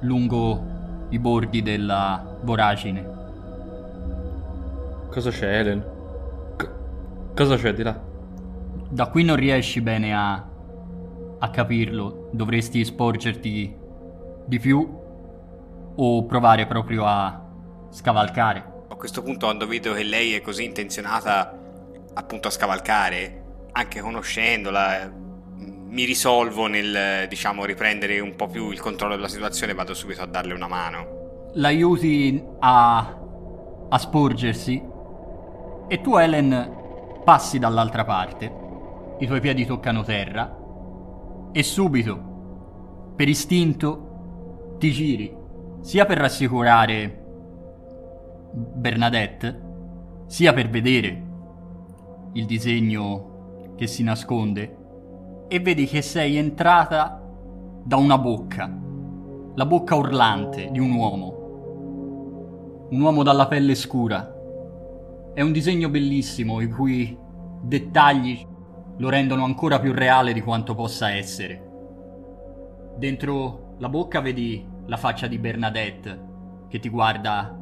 lungo 0.00 1.06
i 1.10 1.18
bordi 1.18 1.62
della 1.62 2.38
voragine. 2.42 3.18
Cosa 5.10 5.30
c'è, 5.30 5.58
Helen? 5.58 5.84
C- 6.56 6.70
cosa 7.34 7.56
c'è 7.56 7.72
di 7.74 7.82
là? 7.82 8.00
Da 8.88 9.06
qui 9.08 9.24
non 9.24 9.36
riesci 9.36 9.80
bene 9.80 10.14
a 10.14 10.50
a 11.42 11.50
capirlo 11.50 12.28
dovresti 12.32 12.84
sporgerti 12.84 13.74
di 14.44 14.58
più 14.58 14.98
o 15.96 16.24
provare 16.26 16.66
proprio 16.66 17.04
a 17.06 17.42
scavalcare. 17.90 18.64
A 18.88 18.94
questo 18.94 19.22
punto 19.22 19.46
quando 19.46 19.66
vedo 19.66 19.94
che 19.94 20.02
lei 20.02 20.34
è 20.34 20.42
così 20.42 20.64
intenzionata 20.64 21.58
appunto 22.12 22.48
a 22.48 22.50
scavalcare, 22.50 23.42
anche 23.72 24.00
conoscendola, 24.00 25.10
mi 25.90 26.04
risolvo 26.04 26.66
nel 26.66 27.26
diciamo 27.28 27.64
riprendere 27.64 28.20
un 28.20 28.36
po' 28.36 28.46
più 28.46 28.70
il 28.70 28.80
controllo 28.80 29.16
della 29.16 29.28
situazione 29.28 29.74
vado 29.74 29.92
subito 29.92 30.22
a 30.22 30.26
darle 30.26 30.54
una 30.54 30.68
mano. 30.68 31.50
L'aiuti 31.54 32.42
a, 32.60 33.18
a 33.88 33.98
sporgersi 33.98 34.82
e 35.88 36.00
tu 36.00 36.16
Helen 36.16 37.22
passi 37.24 37.58
dall'altra 37.58 38.04
parte, 38.04 38.52
i 39.18 39.26
tuoi 39.26 39.40
piedi 39.40 39.66
toccano 39.66 40.04
terra 40.04 40.56
e 41.52 41.62
subito, 41.64 43.12
per 43.16 43.28
istinto, 43.28 44.76
ti 44.78 44.92
giri, 44.92 45.36
sia 45.80 46.06
per 46.06 46.18
rassicurare 46.18 47.24
Bernadette, 48.52 49.68
sia 50.28 50.52
per 50.52 50.70
vedere 50.70 51.26
il 52.34 52.46
disegno 52.46 53.74
che 53.76 53.88
si 53.88 54.04
nasconde, 54.04 54.79
e 55.52 55.58
vedi 55.58 55.84
che 55.84 56.00
sei 56.00 56.36
entrata 56.36 57.20
da 57.82 57.96
una 57.96 58.16
bocca, 58.18 58.72
la 59.56 59.66
bocca 59.66 59.96
urlante 59.96 60.68
di 60.70 60.78
un 60.78 60.92
uomo, 60.92 62.86
un 62.88 63.00
uomo 63.00 63.24
dalla 63.24 63.48
pelle 63.48 63.74
scura. 63.74 64.32
È 65.34 65.40
un 65.40 65.50
disegno 65.50 65.88
bellissimo 65.88 66.60
i 66.60 66.68
cui 66.68 67.18
dettagli 67.62 68.46
lo 68.98 69.08
rendono 69.08 69.42
ancora 69.42 69.80
più 69.80 69.92
reale 69.92 70.32
di 70.32 70.40
quanto 70.40 70.76
possa 70.76 71.10
essere. 71.10 71.68
Dentro 72.96 73.74
la 73.78 73.88
bocca 73.88 74.20
vedi 74.20 74.64
la 74.86 74.96
faccia 74.96 75.26
di 75.26 75.38
Bernadette 75.38 76.28
che 76.68 76.78
ti 76.78 76.88
guarda 76.88 77.58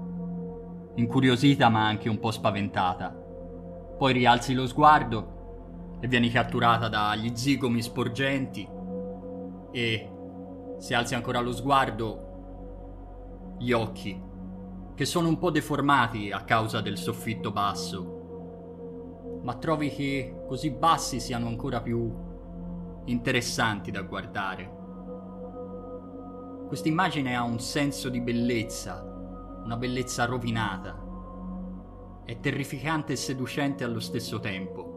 incuriosita 0.94 1.70
ma 1.70 1.86
anche 1.86 2.10
un 2.10 2.18
po' 2.18 2.32
spaventata. 2.32 3.08
Poi 3.96 4.12
rialzi 4.12 4.52
lo 4.52 4.66
sguardo 4.66 5.36
e 6.00 6.08
vieni 6.08 6.30
catturata 6.30 6.88
dagli 6.88 7.34
zigomi 7.34 7.82
sporgenti 7.82 8.66
e 9.72 10.12
se 10.78 10.94
alzi 10.94 11.14
ancora 11.14 11.40
lo 11.40 11.52
sguardo 11.52 13.56
gli 13.58 13.72
occhi 13.72 14.26
che 14.94 15.04
sono 15.04 15.28
un 15.28 15.38
po' 15.38 15.50
deformati 15.50 16.30
a 16.30 16.44
causa 16.44 16.80
del 16.80 16.96
soffitto 16.96 17.50
basso 17.50 18.18
ma 19.42 19.56
trovi 19.56 19.90
che 19.90 20.42
così 20.46 20.70
bassi 20.70 21.20
siano 21.20 21.46
ancora 21.46 21.80
più 21.80 22.26
interessanti 23.06 23.90
da 23.90 24.02
guardare. 24.02 24.76
Questa 26.66 26.88
immagine 26.88 27.34
ha 27.34 27.42
un 27.42 27.60
senso 27.60 28.10
di 28.10 28.20
bellezza, 28.20 29.02
una 29.64 29.76
bellezza 29.76 30.26
rovinata. 30.26 31.06
È 32.24 32.38
terrificante 32.40 33.14
e 33.14 33.16
seducente 33.16 33.84
allo 33.84 34.00
stesso 34.00 34.38
tempo. 34.38 34.87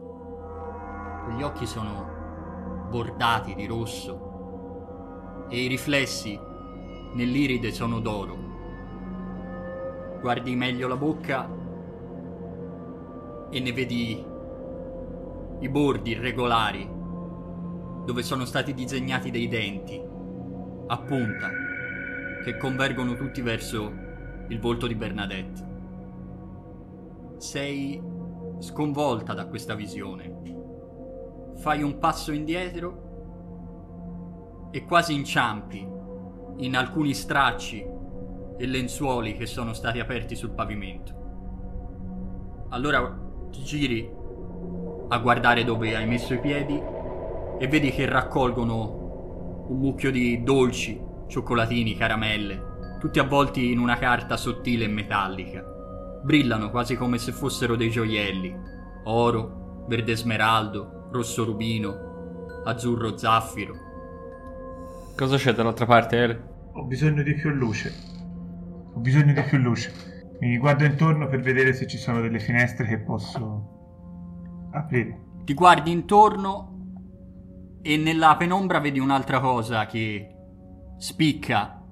Gli 1.29 1.43
occhi 1.43 1.65
sono 1.65 2.87
bordati 2.89 3.53
di 3.55 3.65
rosso 3.65 5.45
e 5.49 5.63
i 5.63 5.67
riflessi 5.67 6.39
nell'iride 7.13 7.71
sono 7.71 7.99
d'oro. 7.99 8.37
Guardi 10.19 10.55
meglio 10.55 10.87
la 10.87 10.97
bocca 10.97 11.49
e 13.49 13.59
ne 13.59 13.73
vedi 13.73 14.25
i 15.59 15.69
bordi 15.69 16.11
irregolari 16.11 16.89
dove 18.05 18.23
sono 18.23 18.45
stati 18.45 18.73
disegnati 18.73 19.29
dei 19.29 19.47
denti 19.47 20.01
a 20.87 20.97
punta 20.99 21.49
che 22.43 22.57
convergono 22.57 23.15
tutti 23.15 23.41
verso 23.41 23.93
il 24.47 24.59
volto 24.59 24.87
di 24.87 24.95
Bernadette. 24.95 25.69
Sei 27.37 28.01
sconvolta 28.59 29.33
da 29.33 29.47
questa 29.47 29.75
visione. 29.75 30.50
Fai 31.61 31.83
un 31.83 31.99
passo 31.99 32.31
indietro 32.31 33.09
e 34.71 34.83
quasi 34.83 35.13
inciampi 35.13 35.87
in 36.57 36.75
alcuni 36.75 37.13
stracci 37.13 37.85
e 38.57 38.65
lenzuoli 38.65 39.35
che 39.35 39.45
sono 39.45 39.73
stati 39.73 39.99
aperti 39.99 40.35
sul 40.35 40.53
pavimento. 40.53 41.19
Allora 42.69 43.15
ti 43.51 43.61
giri 43.61 44.11
a 45.09 45.17
guardare 45.19 45.63
dove 45.63 45.95
hai 45.95 46.07
messo 46.07 46.33
i 46.33 46.39
piedi 46.39 46.81
e 47.59 47.67
vedi 47.67 47.91
che 47.91 48.07
raccolgono 48.07 49.65
un 49.67 49.77
mucchio 49.77 50.09
di 50.09 50.41
dolci, 50.41 50.99
cioccolatini, 51.27 51.95
caramelle, 51.95 52.97
tutti 52.99 53.19
avvolti 53.19 53.71
in 53.71 53.77
una 53.77 53.97
carta 53.97 54.35
sottile 54.35 54.85
e 54.85 54.87
metallica. 54.87 55.63
Brillano 56.23 56.71
quasi 56.71 56.95
come 56.95 57.19
se 57.19 57.31
fossero 57.31 57.75
dei 57.75 57.91
gioielli. 57.91 58.51
Oro, 59.03 59.85
verde 59.87 60.15
smeraldo, 60.15 61.00
rosso 61.11 61.43
rubino, 61.43 62.63
azzurro 62.65 63.17
zaffiro. 63.17 63.75
Cosa 65.15 65.37
c'è 65.37 65.53
dall'altra 65.53 65.85
parte, 65.85 66.17
Ele? 66.17 66.49
Ho 66.73 66.83
bisogno 66.85 67.21
di 67.21 67.33
più 67.33 67.49
luce. 67.49 67.93
Ho 68.93 68.99
bisogno 68.99 69.33
di 69.33 69.41
più 69.41 69.57
luce. 69.57 69.91
Mi 70.39 70.57
guardo 70.57 70.85
intorno 70.85 71.27
per 71.27 71.41
vedere 71.41 71.73
se 71.73 71.85
ci 71.85 71.97
sono 71.97 72.21
delle 72.21 72.39
finestre 72.39 72.87
che 72.87 72.99
posso 72.99 74.69
aprire. 74.71 75.19
Ti 75.43 75.53
guardi 75.53 75.91
intorno 75.91 77.79
e 77.81 77.97
nella 77.97 78.35
penombra 78.37 78.79
vedi 78.79 78.99
un'altra 78.99 79.39
cosa 79.39 79.85
che 79.85 80.35
spicca 80.97 81.83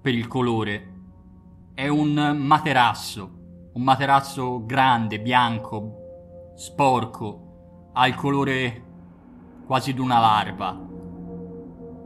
per 0.00 0.14
il 0.14 0.26
colore. 0.26 0.94
È 1.74 1.88
un 1.88 2.36
materasso, 2.38 3.70
un 3.72 3.82
materasso 3.82 4.64
grande, 4.64 5.20
bianco, 5.20 6.52
sporco, 6.54 7.47
ha 8.00 8.06
il 8.06 8.14
colore 8.14 8.82
quasi 9.66 9.92
di 9.92 9.98
una 9.98 10.20
larva. 10.20 10.78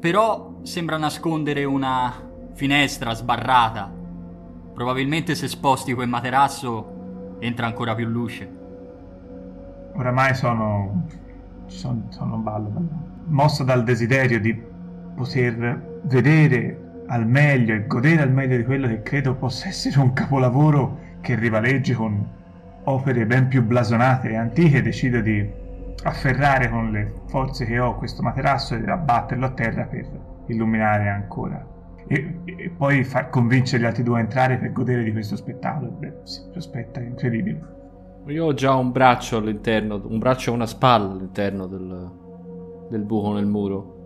Però 0.00 0.61
sembra 0.62 0.96
nascondere 0.96 1.64
una 1.64 2.14
finestra 2.55 3.12
sbarrata. 3.12 3.92
Probabilmente 4.72 5.35
se 5.35 5.48
sposti 5.48 5.92
quel 5.92 6.09
materasso 6.09 7.37
entra 7.40 7.66
ancora 7.66 7.94
più 7.94 8.07
luce. 8.07 8.61
Oramai 9.94 10.35
sono, 10.35 11.05
sono, 11.66 12.07
sono 12.09 12.37
ballo, 12.38 12.72
mosso 13.26 13.62
dal 13.62 13.85
desiderio 13.85 14.40
di 14.40 14.59
poter 15.14 16.00
vedere 16.05 17.02
al 17.09 17.26
meglio 17.26 17.74
e 17.74 17.87
godere 17.87 18.22
al 18.22 18.33
meglio 18.33 18.57
di 18.57 18.64
quello 18.64 18.88
che 18.88 19.02
credo 19.02 19.35
possa 19.35 19.68
essere 19.68 19.98
un 20.00 20.14
capolavoro 20.14 20.98
che 21.20 21.35
rivaleggi 21.35 21.92
con 21.92 22.26
opere 22.85 23.26
ben 23.26 23.48
più 23.48 23.62
blasonate 23.62 24.31
e 24.31 24.37
antiche, 24.37 24.81
decido 24.81 25.20
di 25.20 25.61
afferrare 26.05 26.68
con 26.68 26.90
le 26.90 27.12
forze 27.26 27.64
che 27.64 27.78
ho 27.78 27.96
questo 27.96 28.22
materasso 28.22 28.74
e 28.74 28.90
abbatterlo 28.90 29.46
a 29.46 29.50
terra 29.50 29.85
per 29.85 30.09
illuminare 30.46 31.09
ancora. 31.09 31.66
E, 32.07 32.40
e 32.44 32.70
poi 32.70 33.05
far 33.05 33.28
convincere 33.28 33.83
gli 33.83 33.87
altri 33.87 34.02
due 34.02 34.18
a 34.18 34.22
entrare 34.22 34.59
per 34.59 34.72
godere 34.72 35.05
di 35.05 35.12
questo 35.12 35.37
spettacolo. 35.37 35.90
Beh, 35.90 36.20
si 36.24 36.40
prospetta 36.50 37.00
incredibile. 37.00 37.81
Io 38.26 38.46
ho 38.46 38.55
già 38.55 38.74
un 38.74 38.92
braccio 38.92 39.38
all'interno, 39.38 40.00
un 40.05 40.18
braccio 40.18 40.50
e 40.50 40.55
una 40.55 40.66
spalla 40.66 41.12
all'interno 41.12 41.66
del, 41.66 42.11
del 42.88 43.02
buco 43.02 43.33
nel 43.33 43.46
muro. 43.46 44.00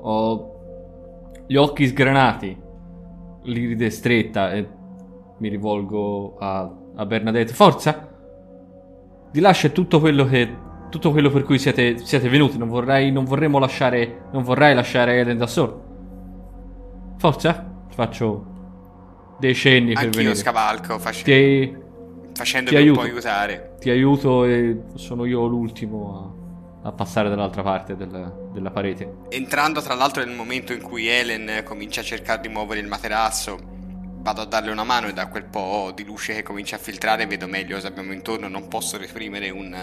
Ho 0.00 0.56
gli 1.46 1.56
occhi 1.56 1.86
sgranati, 1.86 2.56
l'iride 3.42 3.90
stretta 3.90 4.52
e 4.52 4.68
mi 5.38 5.48
rivolgo 5.48 6.36
a, 6.38 6.70
a 6.94 7.06
Bernadette. 7.06 7.52
Forza! 7.52 8.07
Di 9.30 9.40
là 9.40 9.52
c'è 9.52 9.72
tutto 9.72 10.00
quello 10.00 10.24
che. 10.26 10.66
Tutto 10.90 11.10
quello 11.10 11.28
per 11.30 11.42
cui 11.42 11.58
siete, 11.58 11.98
siete 11.98 12.28
venuti. 12.28 12.56
Non 12.58 12.68
vorrei. 12.68 13.12
Non 13.12 13.24
vorremmo 13.24 13.58
lasciare. 13.58 14.22
Non 14.32 14.42
vorrei 14.42 14.74
lasciare 14.74 15.18
Ellen 15.18 15.36
da 15.36 15.46
solo. 15.46 15.84
Forza! 17.18 17.66
Faccio 17.94 19.36
dei 19.38 19.54
cenni 19.54 19.92
per 19.94 20.04
Anch'io 20.04 20.18
venire. 20.20 20.34
scavalco 20.36 20.98
facendo, 20.98 21.24
Ti, 21.24 21.76
facendomi 22.34 22.76
ti 22.76 22.82
un 22.82 22.88
aiuto. 22.88 23.00
po' 23.00 23.06
aiutare. 23.06 23.74
ti 23.80 23.90
aiuto 23.90 24.44
e 24.44 24.82
sono 24.94 25.24
io 25.24 25.46
l'ultimo 25.46 26.36
a, 26.82 26.88
a 26.88 26.92
passare 26.92 27.28
dall'altra 27.28 27.62
parte 27.62 27.96
del- 27.96 28.50
della 28.52 28.70
parete. 28.70 29.14
Entrando 29.30 29.80
tra 29.80 29.94
l'altro 29.94 30.24
nel 30.24 30.34
momento 30.34 30.72
in 30.72 30.80
cui 30.82 31.08
Helen 31.08 31.62
comincia 31.64 32.00
a 32.00 32.04
cercare 32.04 32.40
di 32.40 32.48
muovere 32.48 32.80
il 32.80 32.86
materasso, 32.86 33.58
vado 34.20 34.42
a 34.42 34.44
darle 34.44 34.70
una 34.70 34.84
mano 34.84 35.08
e 35.08 35.12
da 35.12 35.26
quel 35.28 35.44
po' 35.44 35.92
di 35.94 36.04
luce 36.04 36.34
che 36.34 36.42
comincia 36.42 36.76
a 36.76 36.78
filtrare 36.78 37.26
vedo 37.26 37.46
meglio 37.46 37.76
cosa 37.76 37.88
abbiamo 37.88 38.12
intorno. 38.12 38.48
Non 38.48 38.68
posso 38.68 38.98
reprimere 38.98 39.50
un 39.50 39.76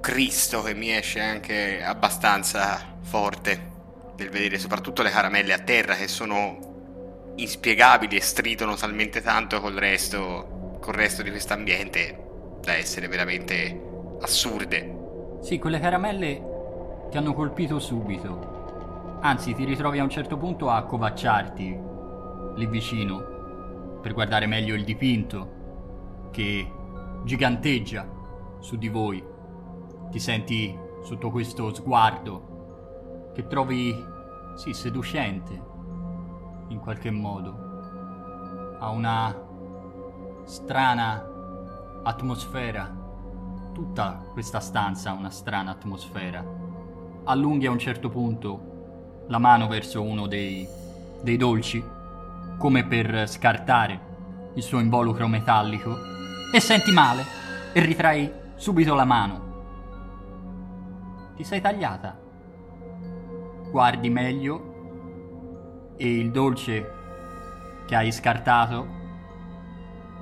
Cristo 0.00 0.62
che 0.62 0.74
mi 0.74 0.90
esce 0.90 1.20
anche 1.20 1.82
abbastanza 1.82 2.96
forte 3.00 3.72
nel 4.16 4.28
vedere 4.28 4.58
soprattutto 4.58 5.02
le 5.02 5.10
caramelle 5.10 5.52
a 5.52 5.58
terra 5.58 5.94
che 5.94 6.08
sono 6.08 7.32
inspiegabili 7.36 8.16
e 8.16 8.20
stridono 8.20 8.76
talmente 8.76 9.20
tanto 9.22 9.60
col 9.60 9.74
resto, 9.74 10.78
col 10.80 10.94
resto 10.94 11.22
di 11.22 11.30
questo 11.30 11.52
ambiente 11.52 12.58
da 12.60 12.74
essere 12.74 13.08
veramente 13.08 13.80
assurde. 14.20 15.38
Sì, 15.42 15.58
quelle 15.58 15.80
caramelle 15.80 16.42
ti 17.10 17.16
hanno 17.16 17.34
colpito 17.34 17.78
subito. 17.78 19.18
Anzi, 19.20 19.54
ti 19.54 19.64
ritrovi 19.64 19.98
a 19.98 20.02
un 20.02 20.10
certo 20.10 20.36
punto 20.36 20.70
a 20.70 20.76
accovacciarti 20.76 21.78
lì 22.56 22.66
vicino 22.66 23.33
per 24.04 24.12
guardare 24.12 24.44
meglio 24.44 24.74
il 24.74 24.84
dipinto 24.84 26.28
che 26.30 26.70
giganteggia 27.24 28.06
su 28.58 28.76
di 28.76 28.90
voi. 28.90 29.24
Ti 30.10 30.18
senti 30.18 30.78
sotto 31.02 31.30
questo 31.30 31.72
sguardo 31.72 33.30
che 33.34 33.46
trovi, 33.46 33.96
sì, 34.56 34.74
seducente 34.74 35.58
in 36.68 36.80
qualche 36.80 37.10
modo. 37.10 38.76
Ha 38.78 38.90
una 38.90 39.42
strana 40.44 41.26
atmosfera 42.02 42.94
tutta 43.72 44.22
questa 44.32 44.60
stanza 44.60 45.12
ha 45.12 45.14
una 45.14 45.30
strana 45.30 45.70
atmosfera. 45.70 46.44
Allunghi 47.24 47.64
a 47.64 47.70
un 47.70 47.78
certo 47.78 48.10
punto 48.10 49.24
la 49.28 49.38
mano 49.38 49.66
verso 49.66 50.02
uno 50.02 50.26
dei, 50.26 50.68
dei 51.22 51.38
dolci, 51.38 51.82
come 52.58 52.84
per 52.84 53.28
scartare 53.28 54.00
il 54.54 54.62
suo 54.62 54.80
involucro 54.80 55.26
metallico, 55.28 55.96
e 56.52 56.60
senti 56.60 56.92
male 56.92 57.24
e 57.72 57.80
ritrai 57.80 58.32
subito 58.54 58.94
la 58.94 59.04
mano. 59.04 59.42
Ti 61.36 61.44
sei 61.44 61.60
tagliata. 61.60 62.18
Guardi 63.70 64.08
meglio 64.08 65.92
e 65.96 66.18
il 66.18 66.30
dolce 66.30 66.92
che 67.86 67.96
hai 67.96 68.12
scartato 68.12 68.86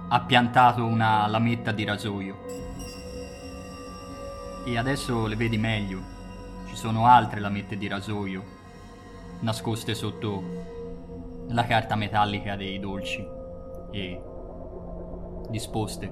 ha 0.09 0.21
piantato 0.21 0.85
una 0.85 1.27
lametta 1.27 1.73
di 1.73 1.85
rasoio. 1.85 2.37
E 4.65 4.79
adesso 4.79 5.27
le 5.27 5.37
vedi 5.37 5.59
meglio. 5.59 6.01
Ci 6.67 6.77
sono 6.77 7.07
altre 7.07 7.41
lamette 7.41 7.77
di 7.77 7.89
rasoio 7.89 8.61
nascoste 9.43 9.95
sotto 9.95 10.72
la 11.49 11.65
carta 11.67 11.97
metallica 11.97 12.57
dei 12.57 12.79
dolci 12.79 13.27
e 13.91 14.23
disposte 15.49 16.11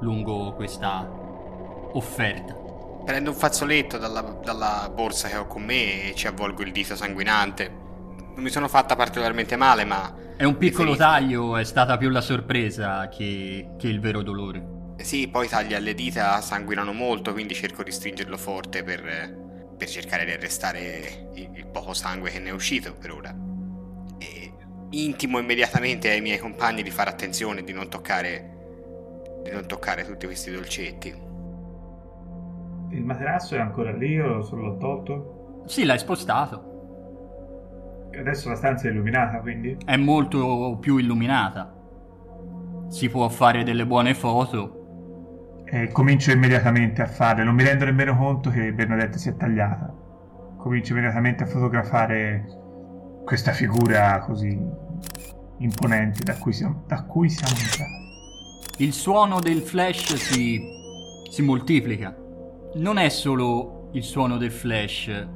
lungo 0.00 0.54
questa 0.54 1.08
offerta. 1.92 2.54
Prendo 3.04 3.30
un 3.30 3.36
fazzoletto 3.36 3.98
dalla, 3.98 4.20
dalla 4.42 4.90
borsa 4.92 5.28
che 5.28 5.36
ho 5.36 5.46
con 5.46 5.62
me 5.62 6.10
e 6.10 6.14
ci 6.14 6.26
avvolgo 6.26 6.62
il 6.62 6.72
dito 6.72 6.96
sanguinante. 6.96 7.68
Non 7.68 8.42
mi 8.42 8.50
sono 8.50 8.68
fatta 8.68 8.96
particolarmente 8.96 9.56
male, 9.56 9.84
ma 9.84 10.12
È 10.36 10.44
un 10.44 10.56
piccolo 10.56 10.94
taglio, 10.96 11.56
è 11.56 11.64
stata 11.64 11.96
più 11.96 12.08
la 12.08 12.20
sorpresa 12.20 13.08
che, 13.08 13.74
che 13.76 13.88
il 13.88 14.00
vero 14.00 14.22
dolore. 14.22 14.72
sì, 14.96 15.28
poi 15.28 15.46
i 15.46 15.48
tagli 15.48 15.74
alle 15.74 15.94
dita 15.94 16.40
sanguinano 16.40 16.92
molto, 16.92 17.32
quindi 17.32 17.54
cerco 17.54 17.82
di 17.82 17.90
stringerlo 17.92 18.36
forte 18.36 18.82
per, 18.82 19.02
per 19.76 19.88
cercare 19.88 20.24
di 20.24 20.32
arrestare 20.32 21.30
il, 21.34 21.50
il 21.54 21.66
poco 21.68 21.92
sangue 21.94 22.30
che 22.30 22.38
ne 22.38 22.50
è 22.50 22.52
uscito 22.52 22.94
per 22.94 23.12
ora. 23.12 23.34
Intimo 24.96 25.40
immediatamente 25.40 26.08
ai 26.08 26.20
miei 26.20 26.38
compagni 26.38 26.84
di 26.84 26.90
fare 26.90 27.10
attenzione, 27.10 27.64
di 27.64 27.72
non 27.72 27.88
toccare, 27.88 29.40
di 29.42 29.50
non 29.50 29.66
toccare 29.66 30.04
tutti 30.04 30.26
questi 30.26 30.52
dolcetti. 30.52 31.12
Il 32.90 33.04
materasso 33.04 33.56
è 33.56 33.58
ancora 33.58 33.90
lì 33.90 34.20
o 34.20 34.42
solo 34.42 34.68
l'ho 34.68 34.76
tolto? 34.76 35.64
Sì, 35.66 35.84
l'hai 35.84 35.98
spostato. 35.98 38.10
Adesso 38.16 38.48
la 38.48 38.54
stanza 38.54 38.86
è 38.86 38.92
illuminata, 38.92 39.40
quindi? 39.40 39.76
È 39.84 39.96
molto 39.96 40.78
più 40.80 40.98
illuminata. 40.98 41.74
Si 42.86 43.08
può 43.08 43.28
fare 43.28 43.64
delle 43.64 43.86
buone 43.86 44.14
foto. 44.14 45.64
E 45.64 45.88
comincio 45.88 46.30
immediatamente 46.30 47.02
a 47.02 47.06
fare, 47.06 47.42
non 47.42 47.56
mi 47.56 47.64
rendo 47.64 47.84
nemmeno 47.84 48.16
conto 48.16 48.48
che 48.48 48.72
Bernadette 48.72 49.18
si 49.18 49.28
è 49.28 49.34
tagliata. 49.34 49.92
Comincio 50.56 50.92
immediatamente 50.92 51.42
a 51.42 51.46
fotografare 51.46 52.44
questa 53.24 53.50
figura 53.50 54.20
così 54.20 54.82
imponente 55.58 56.22
da 56.22 56.36
cui 56.36 56.52
siamo, 56.52 56.82
da 56.86 57.04
cui 57.04 57.28
siamo 57.28 57.54
entrati. 57.56 58.82
Il 58.82 58.92
suono 58.92 59.40
del 59.40 59.60
flash 59.60 60.14
si, 60.14 60.60
si 61.30 61.42
moltiplica. 61.42 62.16
Non 62.74 62.98
è 62.98 63.08
solo 63.08 63.88
il 63.92 64.02
suono 64.02 64.36
del 64.36 64.50
flash, 64.50 65.28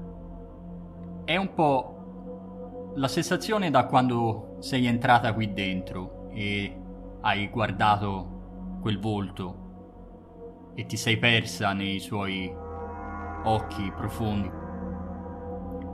è 1.25 1.37
un 1.37 1.55
po' 1.55 2.93
la 2.97 3.07
sensazione 3.07 3.71
da 3.71 3.85
quando 3.87 4.57
sei 4.59 4.87
entrata 4.87 5.33
qui 5.33 5.53
dentro 5.53 6.31
e 6.33 6.77
hai 7.21 7.49
guardato 7.49 8.79
quel 8.81 8.99
volto 8.99 10.73
e 10.75 10.87
ti 10.87 10.97
sei 10.97 11.17
persa 11.19 11.73
nei 11.73 12.01
suoi 12.01 12.53
occhi 13.45 13.93
profondi, 13.97 14.51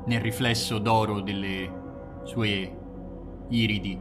nel 0.07 0.21
riflesso 0.21 0.79
d'oro 0.79 1.21
delle 1.21 1.83
sue 2.23 2.84
iridi. 3.49 3.99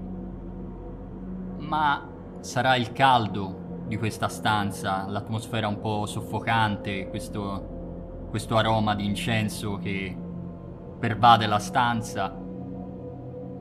Ma 1.58 2.10
sarà 2.40 2.76
il 2.76 2.92
caldo 2.92 3.84
di 3.88 3.98
questa 3.98 4.28
stanza, 4.28 5.06
l'atmosfera 5.08 5.68
un 5.68 5.80
po' 5.80 6.06
soffocante, 6.06 7.08
questo, 7.10 8.28
questo 8.30 8.58
aroma 8.58 8.96
di 8.96 9.06
incenso 9.06 9.78
che 9.78 10.18
pervade 11.00 11.46
la 11.48 11.60
stanza. 11.60 12.36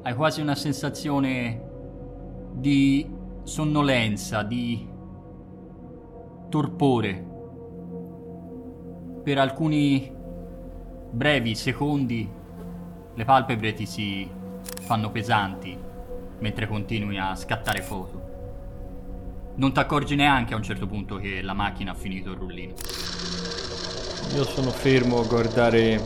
Hai 0.03 0.15
quasi 0.15 0.41
una 0.41 0.55
sensazione 0.55 1.71
di 2.53 3.09
sonnolenza, 3.43 4.43
di 4.43 4.89
torpore. 6.49 7.31
Per 9.23 9.39
alcuni 9.39 10.13
brevi 11.11 11.55
secondi 11.55 12.29
le 13.15 13.25
palpebre 13.25 13.73
ti 13.75 13.87
si 13.87 14.41
fanno 14.83 15.11
pesanti 15.11 15.79
mentre 16.41 16.67
continui 16.67 17.19
a 17.19 17.35
scattare 17.37 17.81
foto. 17.81 18.31
Non 19.55 19.73
ti 19.73 19.79
accorgi 19.79 20.17
neanche 20.17 20.55
a 20.55 20.57
un 20.57 20.63
certo 20.63 20.87
punto 20.87 21.17
che 21.17 21.41
la 21.41 21.53
macchina 21.53 21.93
ha 21.93 21.95
finito 21.95 22.31
il 22.31 22.37
rullino. 22.37 22.75
Io 24.35 24.45
sono 24.45 24.71
fermo 24.71 25.21
a 25.21 25.27
guardare 25.27 26.01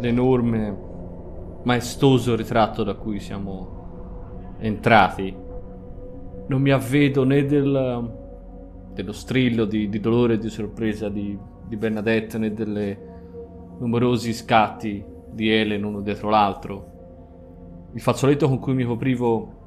l'enorme, 0.00 0.76
maestoso 1.64 2.34
ritratto 2.34 2.82
da 2.82 2.94
cui 2.94 3.20
siamo 3.20 4.54
entrati. 4.58 5.36
Non 6.48 6.60
mi 6.62 6.70
avvedo 6.70 7.24
né 7.24 7.44
del, 7.44 8.10
dello 8.92 9.12
strillo 9.12 9.64
di, 9.66 9.88
di 9.88 10.00
dolore 10.00 10.34
e 10.34 10.38
di 10.38 10.48
sorpresa 10.48 11.08
di, 11.08 11.36
di 11.66 11.76
Bernadette 11.76 12.38
né 12.38 12.54
delle 12.54 13.14
numerosi 13.78 14.32
scatti 14.32 15.04
di 15.28 15.50
Helen 15.50 15.84
uno 15.84 16.00
dietro 16.00 16.30
l'altro. 16.30 16.95
Il 17.92 18.00
fazzoletto 18.00 18.48
con 18.48 18.58
cui 18.58 18.74
mi 18.74 18.84
coprivo 18.84 19.64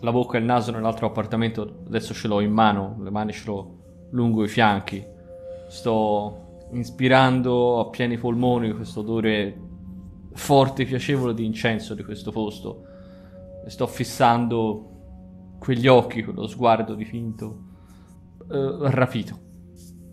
la 0.00 0.12
bocca 0.12 0.36
e 0.36 0.40
il 0.40 0.46
naso 0.46 0.70
nell'altro 0.70 1.06
appartamento 1.06 1.82
adesso 1.86 2.14
ce 2.14 2.28
l'ho 2.28 2.40
in 2.40 2.52
mano, 2.52 2.96
le 3.00 3.10
mani 3.10 3.32
ce 3.32 3.46
l'ho 3.46 3.78
lungo 4.10 4.44
i 4.44 4.48
fianchi. 4.48 5.04
Sto 5.68 6.68
inspirando 6.72 7.80
a 7.80 7.88
pieni 7.90 8.16
polmoni 8.16 8.72
questo 8.72 9.00
odore 9.00 9.68
forte 10.32 10.82
e 10.82 10.86
piacevole 10.86 11.34
di 11.34 11.44
incenso 11.44 11.94
di 11.94 12.04
questo 12.04 12.30
posto. 12.30 12.84
E 13.64 13.70
sto 13.70 13.86
fissando 13.86 15.56
quegli 15.58 15.86
occhi, 15.86 16.22
quello 16.22 16.46
sguardo 16.46 16.94
dipinto, 16.94 17.64
eh, 18.50 18.76
rapito, 18.90 19.38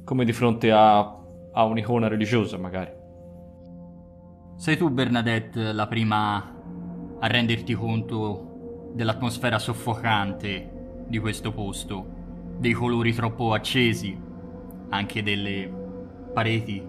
come 0.04 0.26
di 0.26 0.34
fronte 0.34 0.72
a, 0.72 1.00
a 1.54 1.64
un'icona 1.64 2.08
religiosa 2.08 2.58
magari. 2.58 2.92
Sei 4.58 4.76
tu, 4.76 4.90
Bernadette, 4.90 5.72
la 5.72 5.88
prima 5.88 6.57
a 7.20 7.28
renderti 7.28 7.74
conto 7.74 8.92
dell'atmosfera 8.94 9.60
soffocante 9.60 11.04
di 11.08 11.20
questo 11.20 11.52
posto, 11.52 12.06
dei 12.58 12.74
colori 12.74 13.14
troppo 13.14 13.54
accesi, 13.54 14.20
anche 14.90 15.24
delle 15.24 15.72
pareti 16.34 16.84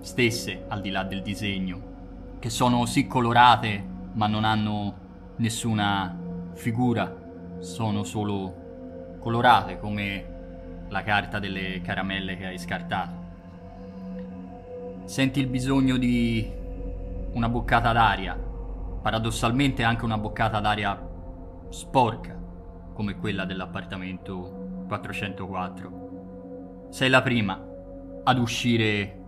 stesse 0.00 0.64
al 0.68 0.80
di 0.80 0.90
là 0.90 1.02
del 1.02 1.22
disegno, 1.22 2.36
che 2.38 2.50
sono 2.50 2.86
sì 2.86 3.06
colorate 3.06 3.96
ma 4.12 4.26
non 4.26 4.44
hanno 4.44 4.94
nessuna 5.36 6.16
figura, 6.54 7.56
sono 7.58 8.04
solo 8.04 9.16
colorate 9.18 9.78
come 9.78 10.36
la 10.88 11.02
carta 11.02 11.38
delle 11.38 11.80
caramelle 11.82 12.36
che 12.36 12.46
hai 12.46 12.58
scartato. 12.58 13.26
Senti 15.04 15.40
il 15.40 15.46
bisogno 15.46 15.96
di 15.96 16.50
una 17.32 17.48
boccata 17.48 17.92
d'aria, 17.92 18.47
paradossalmente 19.00 19.82
anche 19.82 20.04
una 20.04 20.18
boccata 20.18 20.60
d'aria 20.60 21.00
sporca, 21.70 22.36
come 22.92 23.16
quella 23.16 23.44
dell'appartamento 23.44 24.84
404. 24.88 26.86
Sei 26.90 27.08
la 27.08 27.22
prima 27.22 27.62
ad 28.24 28.38
uscire 28.38 29.18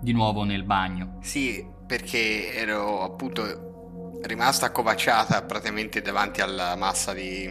di 0.00 0.12
nuovo 0.12 0.44
nel 0.44 0.64
bagno. 0.64 1.18
Sì, 1.20 1.64
perché 1.86 2.54
ero 2.54 3.02
appunto 3.02 4.18
rimasta 4.22 4.66
accovacciata 4.66 5.42
praticamente 5.42 6.00
davanti 6.02 6.40
alla 6.40 6.76
massa 6.76 7.12
di, 7.12 7.50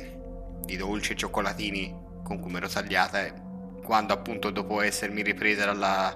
di 0.64 0.78
dolci 0.78 1.14
e 1.14 1.16
cioccolatini 1.16 2.08
con 2.24 2.40
cui 2.40 2.52
mi 2.52 2.58
ero 2.58 2.68
tagliata 2.68 3.26
e 3.26 3.34
quando 3.84 4.14
appunto 4.14 4.52
dopo 4.52 4.82
essermi 4.82 5.24
ripresa 5.24 5.66
dalla, 5.66 6.16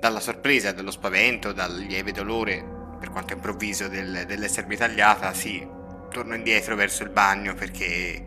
dalla 0.00 0.20
sorpresa, 0.20 0.72
dallo 0.72 0.90
spavento, 0.90 1.52
dal 1.52 1.76
lieve 1.76 2.12
dolore, 2.12 2.77
per 2.98 3.10
quanto 3.10 3.32
improvviso, 3.32 3.88
del, 3.88 4.24
dell'essermi 4.26 4.76
tagliata, 4.76 5.32
sì, 5.32 5.66
torno 6.10 6.34
indietro 6.34 6.74
verso 6.74 7.02
il 7.02 7.10
bagno 7.10 7.54
perché 7.54 8.26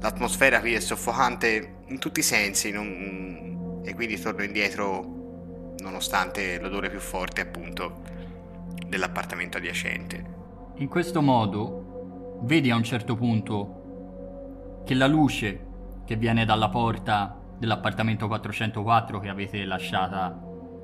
l'atmosfera 0.00 0.60
qui 0.60 0.74
è 0.74 0.80
soffocante 0.80 1.76
in 1.86 1.98
tutti 1.98 2.20
i 2.20 2.22
sensi 2.22 2.70
non... 2.70 3.82
e 3.84 3.94
quindi 3.94 4.20
torno 4.20 4.42
indietro 4.42 5.74
nonostante 5.78 6.58
l'odore 6.60 6.90
più 6.90 7.00
forte 7.00 7.40
appunto 7.40 8.02
dell'appartamento 8.86 9.58
adiacente. 9.58 10.32
In 10.76 10.88
questo 10.88 11.22
modo 11.22 12.40
vedi 12.42 12.70
a 12.70 12.76
un 12.76 12.84
certo 12.84 13.14
punto 13.14 14.82
che 14.84 14.94
la 14.94 15.06
luce 15.06 15.72
che 16.04 16.16
viene 16.16 16.44
dalla 16.44 16.68
porta 16.68 17.38
dell'appartamento 17.56 18.26
404 18.26 19.20
che 19.20 19.28
avete 19.28 19.64
lasciata 19.64 20.38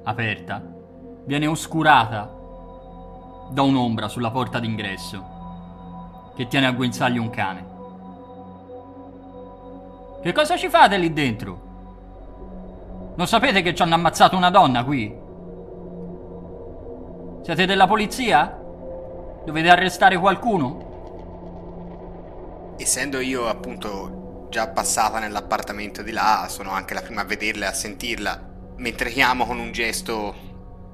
aperta 0.04 0.64
viene 1.26 1.46
oscurata 1.46 2.39
da 3.50 3.62
un'ombra 3.62 4.08
sulla 4.08 4.30
porta 4.30 4.58
d'ingresso 4.60 5.38
che 6.36 6.46
tiene 6.46 6.66
a 6.66 6.72
guinzaglio 6.72 7.20
un 7.20 7.30
cane. 7.30 7.66
Che 10.22 10.32
cosa 10.32 10.56
ci 10.56 10.68
fate 10.68 10.96
lì 10.96 11.12
dentro? 11.12 11.68
Non 13.16 13.26
sapete 13.26 13.60
che 13.62 13.74
ci 13.74 13.82
hanno 13.82 13.94
ammazzato 13.94 14.36
una 14.36 14.50
donna 14.50 14.84
qui? 14.84 15.14
Siete 17.42 17.66
della 17.66 17.86
polizia? 17.86 18.58
Dovete 19.44 19.68
arrestare 19.68 20.16
qualcuno? 20.18 20.88
Essendo 22.78 23.20
io 23.20 23.46
appunto 23.48 24.46
già 24.50 24.68
passata 24.68 25.18
nell'appartamento 25.18 26.02
di 26.02 26.12
là, 26.12 26.46
sono 26.48 26.70
anche 26.70 26.94
la 26.94 27.02
prima 27.02 27.22
a 27.22 27.24
vederla 27.24 27.66
e 27.66 27.68
a 27.68 27.74
sentirla, 27.74 28.40
mentre 28.76 29.10
chiamo 29.10 29.44
con 29.46 29.58
un 29.58 29.72
gesto 29.72 30.34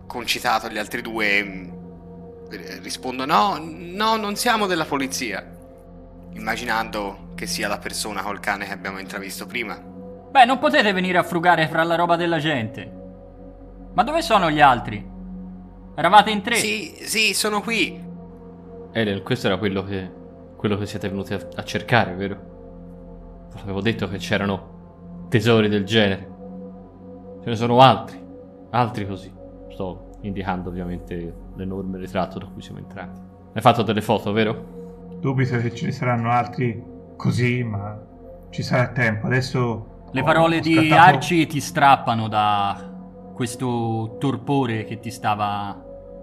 concitato 0.07 0.66
agli 0.66 0.79
altri 0.79 1.03
due, 1.03 1.76
rispondo 2.83 3.25
no, 3.25 3.59
no, 3.61 4.17
non 4.17 4.37
siamo 4.37 4.67
della 4.67 4.85
polizia, 4.85 5.45
immaginando 6.33 7.33
che 7.35 7.47
sia 7.47 7.69
la 7.69 7.79
persona 7.79 8.23
col 8.23 8.41
cane 8.41 8.67
che 8.67 8.73
abbiamo 8.73 8.99
intravisto 8.99 9.47
prima. 9.47 9.77
Beh, 9.77 10.45
non 10.45 10.59
potete 10.59 10.93
venire 10.93 11.19
a 11.19 11.23
frugare 11.23 11.69
fra 11.69 11.83
la 11.83 11.95
roba 11.95 12.17
della 12.17 12.39
gente. 12.39 12.93
Ma 13.95 14.03
dove 14.03 14.23
sono 14.23 14.51
gli 14.51 14.61
altri? 14.61 15.05
Eravate 15.95 16.31
in 16.31 16.43
tre? 16.43 16.57
Sì, 16.57 16.95
sì, 17.01 17.33
sono 17.33 17.63
qui. 17.63 18.05
Eden, 18.93 19.23
questo 19.23 19.47
era 19.47 19.57
quello 19.57 19.83
che, 19.83 20.11
quello 20.57 20.77
che 20.77 20.87
siete 20.87 21.09
venuti 21.09 21.33
a, 21.33 21.41
a 21.55 21.65
cercare, 21.65 22.15
vero? 22.15 23.49
Avevo 23.63 23.81
detto 23.81 24.09
che 24.09 24.19
c'erano 24.19 25.27
tesori 25.31 25.69
del 25.69 25.85
genere. 25.85 26.35
Ce 27.43 27.49
ne 27.49 27.57
sono 27.57 27.81
altri, 27.81 28.23
altri 28.71 29.07
così. 29.07 29.33
Sto 29.71 30.19
indicando 30.23 30.69
ovviamente 30.69 31.45
l'enorme 31.57 31.99
ritratto 31.99 32.38
da 32.38 32.47
cui 32.47 32.62
siamo 32.62 32.79
entrati. 32.79 33.21
Hai 33.53 33.61
fatto 33.62 33.83
delle 33.83 34.03
foto, 34.03 34.33
vero? 34.33 34.75
Dubito 35.21 35.57
che 35.59 35.75
ce 35.75 35.87
ne 35.87 35.92
saranno 35.92 36.31
altri 36.31 36.83
così, 37.16 37.62
ma 37.62 37.99
ci 38.51 38.62
sarà 38.62 38.88
tempo. 38.88 39.27
Adesso. 39.27 39.87
Le 40.12 40.21
ho- 40.21 40.25
parole 40.25 40.59
ho 40.59 40.61
di 40.61 40.75
scattato- 40.75 40.95
Archie 41.16 41.47
ti 41.47 41.61
strappano 41.61 42.29
da 42.29 42.92
questo 43.35 44.16
torpore 44.19 44.85
che 44.85 45.01
ti 45.01 45.11
stava 45.11 45.83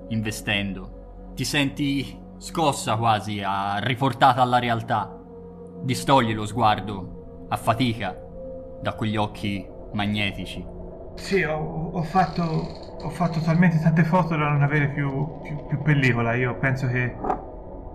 investendo. 0.10 1.32
Ti 1.36 1.44
senti 1.44 2.20
scossa 2.38 2.96
quasi, 2.98 3.42
a- 3.44 3.78
riportata 3.80 4.42
alla 4.42 4.60
realtà. 4.60 5.16
Distogli 5.82 6.34
lo 6.34 6.46
sguardo 6.46 7.46
a 7.50 7.58
fatica 7.58 8.16
da 8.82 8.94
quegli 8.94 9.18
occhi 9.18 9.68
magnetici. 9.94 10.66
Sì, 11.16 11.44
ho, 11.44 11.90
ho 11.92 12.02
fatto, 12.04 12.42
ho 12.42 13.10
fatto 13.10 13.40
talmente 13.40 13.80
tante 13.80 14.04
foto 14.04 14.36
da 14.36 14.50
non 14.50 14.62
avere 14.62 14.90
più, 14.90 15.40
più- 15.42 15.66
più 15.68 15.82
pellicola. 15.82 16.34
Io 16.34 16.58
penso 16.58 16.88
che. 16.88 17.16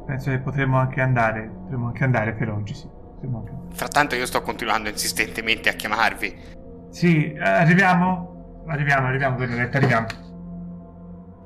Penso 0.07 0.31
che 0.31 0.39
potremmo 0.39 0.79
anche 0.79 1.01
andare. 1.01 1.51
Potremmo 1.63 1.87
anche 1.89 2.05
andare 2.05 2.33
per 2.33 2.51
oggi, 2.51 2.75
sì. 2.75 2.89
Anche. 3.23 3.53
Frattanto 3.71 4.15
io 4.15 4.27
sto 4.27 4.41
continuando 4.43 4.89
insistentemente 4.89 5.69
a 5.69 5.73
chiamarvi. 5.73 6.57
Sì, 6.91 7.37
arriviamo? 7.39 8.63
Arriviamo, 8.67 9.09
arriviamo, 9.09 9.37
Benedetta, 9.37 9.77
arriviamo. 9.79 10.07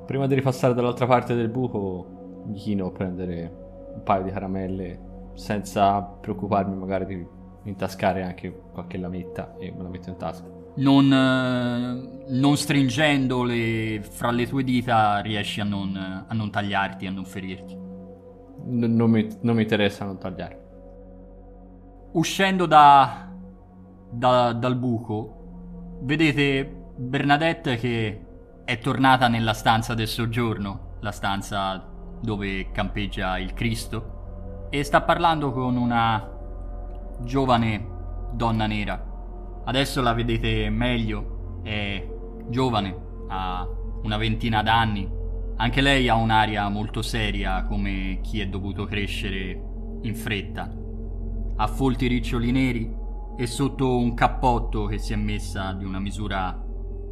Prima 0.06 0.26
di 0.26 0.34
ripassare 0.34 0.74
dall'altra 0.74 1.06
parte 1.06 1.34
del 1.34 1.48
buco, 1.48 2.44
mi 2.46 2.54
chino 2.54 2.86
a 2.86 2.90
prendere 2.90 3.50
un 3.94 4.02
paio 4.02 4.22
di 4.22 4.30
caramelle 4.30 5.00
senza 5.34 6.00
preoccuparmi 6.02 6.76
magari 6.76 7.06
di 7.06 7.26
intascare 7.64 8.22
anche 8.22 8.52
qualche 8.72 8.98
lametta 8.98 9.54
e 9.58 9.72
me 9.72 9.82
la 9.82 9.88
metto 9.88 10.10
in 10.10 10.16
tasca. 10.16 10.61
Non, 10.74 11.12
eh, 11.12 12.24
non 12.28 12.56
stringendole 12.56 14.02
fra 14.02 14.30
le 14.30 14.46
tue 14.46 14.64
dita 14.64 15.18
riesci 15.20 15.60
a 15.60 15.64
non, 15.64 15.94
a 16.26 16.32
non 16.34 16.50
tagliarti, 16.50 17.06
a 17.06 17.10
non 17.10 17.24
ferirti. 17.26 17.74
N- 17.74 18.94
non, 18.94 19.10
mi, 19.10 19.28
non 19.42 19.56
mi 19.56 19.62
interessa 19.62 20.04
non 20.04 20.18
tagliare. 20.18 20.60
Uscendo 22.12 22.66
da, 22.66 23.30
da- 24.10 24.52
dal 24.52 24.76
buco, 24.76 25.98
vedete 26.02 26.84
Bernadette 26.96 27.76
che 27.76 28.26
è 28.64 28.78
tornata 28.78 29.28
nella 29.28 29.54
stanza 29.54 29.94
del 29.94 30.08
soggiorno, 30.08 30.96
la 31.00 31.12
stanza 31.12 31.86
dove 32.20 32.70
campeggia 32.70 33.38
il 33.38 33.52
Cristo, 33.52 34.68
e 34.70 34.82
sta 34.84 35.02
parlando 35.02 35.52
con 35.52 35.76
una 35.76 36.30
giovane 37.20 37.88
donna 38.32 38.66
nera. 38.66 39.11
Adesso 39.64 40.00
la 40.00 40.12
vedete 40.12 40.68
meglio, 40.70 41.60
è 41.62 42.06
giovane, 42.48 42.96
ha 43.28 43.68
una 44.02 44.16
ventina 44.16 44.62
d'anni. 44.62 45.08
Anche 45.56 45.80
lei 45.80 46.08
ha 46.08 46.14
un'aria 46.16 46.68
molto 46.68 47.02
seria, 47.02 47.64
come 47.64 48.20
chi 48.22 48.40
è 48.40 48.46
dovuto 48.46 48.84
crescere 48.84 49.62
in 50.02 50.14
fretta. 50.14 50.74
Ha 51.56 51.66
folti 51.66 52.06
riccioli 52.06 52.50
neri 52.50 52.92
e 53.36 53.46
sotto 53.46 53.96
un 53.96 54.14
cappotto 54.14 54.86
che 54.86 54.98
si 54.98 55.12
è 55.12 55.16
messa 55.16 55.72
di 55.72 55.84
una 55.84 56.00
misura 56.00 56.60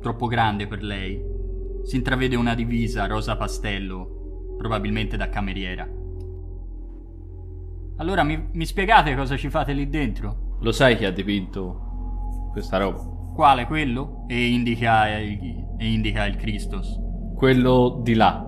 troppo 0.00 0.26
grande 0.26 0.66
per 0.66 0.82
lei 0.82 1.38
si 1.82 1.96
intravede 1.96 2.36
una 2.36 2.54
divisa 2.54 3.06
rosa 3.06 3.36
pastello, 3.36 4.54
probabilmente 4.56 5.16
da 5.16 5.28
cameriera. 5.28 5.88
Allora 7.96 8.22
mi, 8.22 8.48
mi 8.52 8.66
spiegate 8.66 9.14
cosa 9.14 9.36
ci 9.36 9.50
fate 9.50 9.72
lì 9.72 9.88
dentro? 9.88 10.56
Lo 10.60 10.72
sai 10.72 10.96
chi 10.96 11.04
ha 11.04 11.12
dipinto 11.12 11.89
questa 12.50 12.78
roba? 12.78 12.98
Quale 13.34 13.66
quello? 13.66 14.24
E 14.28 14.48
indica 14.52 15.08
il, 15.18 15.66
e 15.78 15.92
indica 15.92 16.24
il 16.26 16.36
Christos. 16.36 16.98
Quello 17.34 18.00
di 18.02 18.14
là. 18.14 18.46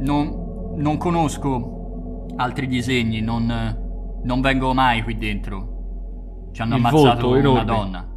Non, 0.00 0.74
non 0.76 0.96
conosco 0.96 2.26
altri 2.36 2.66
disegni, 2.66 3.20
non, 3.20 3.46
non 4.22 4.40
vengo 4.40 4.72
mai 4.72 5.02
qui 5.02 5.18
dentro. 5.18 6.48
Ci 6.52 6.62
hanno 6.62 6.76
Il 6.76 6.84
ammazzato 6.84 7.28
una 7.28 7.38
enorme. 7.38 7.64
donna. 7.64 8.08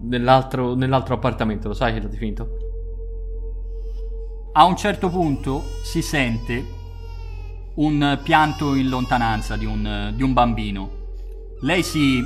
Nell'altro, 0.00 0.74
nell'altro 0.74 1.14
appartamento, 1.14 1.68
lo 1.68 1.74
sai 1.74 1.94
chi 1.94 2.00
l'ha 2.00 2.08
dipinto? 2.08 2.48
A 4.52 4.64
un 4.64 4.76
certo 4.76 5.08
punto 5.08 5.62
si 5.82 6.02
sente 6.02 6.64
un 7.76 8.20
pianto 8.22 8.74
in 8.74 8.88
lontananza 8.88 9.56
di 9.56 9.64
un, 9.64 10.12
di 10.14 10.22
un 10.22 10.32
bambino. 10.32 10.88
Lei 11.60 11.82
si, 11.82 12.20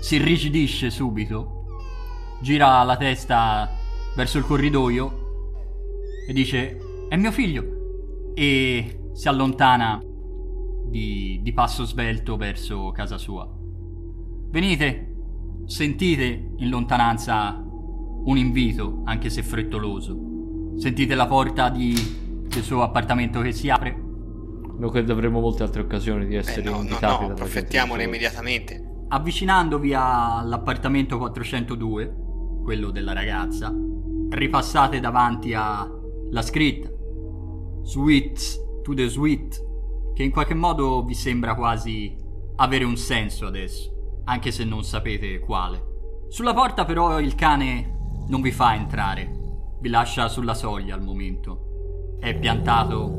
si 0.00 0.16
irrigidisce 0.16 0.90
subito, 0.90 1.64
gira 2.40 2.82
la 2.84 2.96
testa 2.96 3.68
verso 4.14 4.38
il 4.38 4.44
corridoio 4.44 5.26
e 6.28 6.32
dice 6.32 6.78
è 7.08 7.16
mio 7.16 7.32
figlio 7.32 8.32
e 8.34 9.00
si 9.12 9.28
allontana 9.28 10.00
di, 10.86 11.40
di 11.42 11.52
passo 11.52 11.84
svelto 11.84 12.36
verso 12.36 12.90
casa 12.92 13.18
sua. 13.18 13.48
Venite, 14.50 15.14
sentite 15.66 16.52
in 16.56 16.68
lontananza 16.68 17.62
un 18.24 18.36
invito, 18.36 19.02
anche 19.04 19.30
se 19.30 19.42
frettoloso. 19.42 20.76
Sentite 20.76 21.14
la 21.14 21.26
porta 21.26 21.68
di, 21.68 21.94
del 22.46 22.62
suo 22.62 22.82
appartamento 22.82 23.40
che 23.40 23.52
si 23.52 23.68
apre. 23.68 23.90
Non 24.78 24.90
credo 24.90 25.12
avremo 25.12 25.40
molte 25.40 25.64
altre 25.64 25.82
occasioni 25.82 26.24
di 26.26 26.34
Beh, 26.34 26.38
essere 26.38 26.62
no, 26.62 26.76
no, 26.76 26.82
invitati 26.82 27.12
no, 27.12 27.18
gente 27.18 27.32
approfittiamone 27.32 28.02
immediatamente. 28.04 28.87
Avvicinandovi 29.10 29.94
all'appartamento 29.94 31.16
402, 31.16 32.14
quello 32.62 32.90
della 32.90 33.14
ragazza, 33.14 33.74
ripassate 34.28 35.00
davanti 35.00 35.54
alla 35.54 36.42
scritta 36.42 36.90
Sweets 37.84 38.60
to 38.82 38.92
the 38.92 39.08
Sweet, 39.08 40.12
che 40.12 40.22
in 40.22 40.30
qualche 40.30 40.52
modo 40.52 41.02
vi 41.04 41.14
sembra 41.14 41.54
quasi 41.54 42.14
avere 42.56 42.84
un 42.84 42.98
senso 42.98 43.46
adesso, 43.46 44.20
anche 44.24 44.50
se 44.50 44.64
non 44.64 44.84
sapete 44.84 45.38
quale. 45.38 46.26
Sulla 46.28 46.52
porta 46.52 46.84
però 46.84 47.18
il 47.18 47.34
cane 47.34 48.24
non 48.26 48.42
vi 48.42 48.52
fa 48.52 48.74
entrare, 48.74 49.30
vi 49.80 49.88
lascia 49.88 50.28
sulla 50.28 50.52
soglia 50.52 50.94
al 50.94 51.02
momento. 51.02 52.16
È 52.20 52.38
piantato 52.38 53.10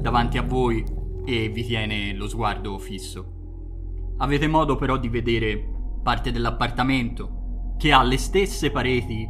davanti 0.00 0.38
a 0.38 0.42
voi 0.42 0.82
e 1.26 1.50
vi 1.50 1.62
tiene 1.62 2.14
lo 2.14 2.26
sguardo 2.26 2.78
fisso. 2.78 3.32
Avete 4.18 4.46
modo 4.46 4.76
però 4.76 4.96
di 4.96 5.08
vedere 5.08 5.72
parte 6.02 6.30
dell'appartamento 6.30 7.74
che 7.76 7.92
ha 7.92 8.02
le 8.02 8.16
stesse 8.16 8.70
pareti 8.70 9.28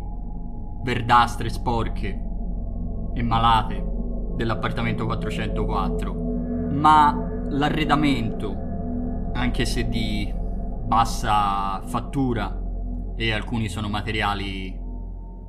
verdastre, 0.82 1.48
sporche 1.48 2.22
e 3.14 3.22
malate 3.22 3.82
dell'appartamento 4.36 5.06
404, 5.06 6.14
ma 6.72 7.46
l'arredamento, 7.48 8.54
anche 9.32 9.64
se 9.64 9.88
di 9.88 10.32
bassa 10.86 11.80
fattura 11.86 12.60
e 13.16 13.32
alcuni 13.32 13.68
sono 13.68 13.88
materiali 13.88 14.78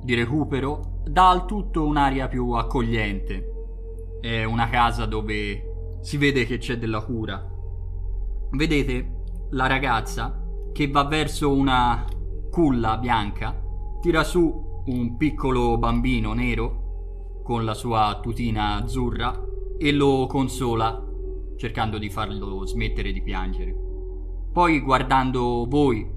di 0.02 0.14
recupero, 0.14 1.02
dà 1.04 1.28
al 1.28 1.44
tutto 1.44 1.84
un'aria 1.84 2.28
più 2.28 2.52
accogliente. 2.52 3.52
È 4.20 4.44
una 4.44 4.68
casa 4.68 5.04
dove 5.04 5.98
si 6.00 6.16
vede 6.16 6.46
che 6.46 6.58
c'è 6.58 6.78
della 6.78 7.02
cura. 7.02 7.44
Vedete 8.52 9.15
la 9.50 9.66
ragazza 9.66 10.42
che 10.72 10.88
va 10.88 11.04
verso 11.04 11.52
una 11.52 12.04
culla 12.50 12.96
bianca, 12.98 13.62
tira 14.00 14.24
su 14.24 14.82
un 14.86 15.16
piccolo 15.16 15.78
bambino 15.78 16.32
nero 16.32 17.40
con 17.42 17.64
la 17.64 17.74
sua 17.74 18.18
tutina 18.22 18.76
azzurra 18.76 19.32
e 19.78 19.92
lo 19.92 20.26
consola 20.26 21.02
cercando 21.56 21.98
di 21.98 22.10
farlo 22.10 22.66
smettere 22.66 23.12
di 23.12 23.22
piangere. 23.22 23.74
Poi 24.52 24.80
guardando 24.80 25.66
voi 25.68 26.08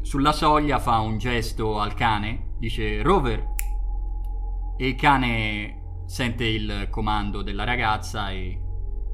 sulla 0.00 0.32
soglia 0.32 0.78
fa 0.78 0.98
un 0.98 1.18
gesto 1.18 1.80
al 1.80 1.94
cane, 1.94 2.54
dice 2.58 3.02
Rover 3.02 3.52
e 4.76 4.88
il 4.88 4.94
cane 4.96 6.02
sente 6.06 6.44
il 6.44 6.88
comando 6.90 7.42
della 7.42 7.64
ragazza 7.64 8.30
e 8.30 8.60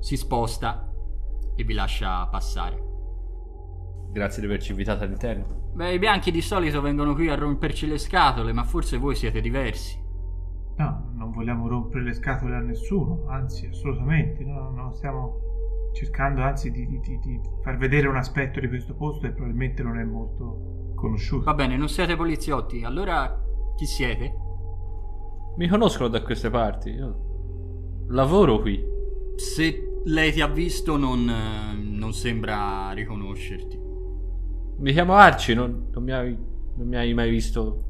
si 0.01 0.17
sposta 0.17 0.91
e 1.55 1.65
vi 1.65 1.75
lascia 1.75 2.27
passare. 2.27 2.90
Grazie 4.13 4.41
di 4.41 4.49
averci 4.49 4.71
invitato 4.73 5.05
all'interno. 5.05 5.71
Beh, 5.75 5.95
i 5.95 5.99
bianchi 5.99 6.31
di 6.31 6.41
solito 6.41 6.81
vengono 6.81 7.15
qui 7.15 7.29
a 7.29 7.35
romperci 7.37 7.87
le 7.87 7.99
scatole, 7.99 8.53
ma 8.53 8.65
forse 8.65 8.97
voi 8.99 9.15
siete 9.15 9.41
diversi. 9.41 9.99
No, 10.77 11.13
non 11.15 11.31
vogliamo 11.31 11.69
rompere 11.69 12.05
le 12.05 12.15
scatole 12.15 12.57
a 12.57 12.61
nessuno, 12.61 13.27
anzi, 13.29 13.67
assolutamente. 13.67 14.43
No, 14.45 14.71
no, 14.71 14.93
stiamo 14.95 15.39
cercando 15.93 16.43
anzi 16.43 16.71
di, 16.71 16.87
di- 16.87 17.01
di- 17.01 17.19
di 17.19 17.41
far 17.63 17.77
vedere 17.77 18.09
un 18.09 18.17
aspetto 18.17 18.61
di 18.61 18.69
questo 18.69 18.95
posto 18.95 19.27
che 19.27 19.33
probabilmente 19.33 19.83
non 19.83 19.99
è 19.99 20.05
molto 20.05 20.93
conosciuto. 20.95 21.45
Va 21.45 21.55
bene, 21.55 21.77
non 21.77 21.89
siete 21.89 22.17
poliziotti, 22.17 22.83
allora 22.83 23.41
chi 23.77 23.87
siete? 23.87 24.35
Mi 25.57 25.69
conoscono 25.69 26.09
da 26.09 26.23
queste 26.23 26.51
parti. 26.51 26.91
Io 26.91 28.05
lavoro 28.09 28.59
qui. 28.61 28.83
Se 29.37 30.01
lei 30.05 30.33
ti 30.33 30.41
ha 30.41 30.47
visto 30.49 30.97
non, 30.97 31.29
eh, 31.29 31.75
non 31.77 32.13
sembra 32.13 32.91
riconoscerti. 32.93 33.80
Mi 34.81 34.93
chiamo 34.93 35.13
Arci, 35.15 35.53
non, 35.53 35.91
non 35.93 36.03
mi 36.03 36.11
hai, 36.13 36.35
non 36.77 36.87
mi 36.89 36.97
hai 36.97 37.13
mai 37.13 37.29
visto 37.29 37.85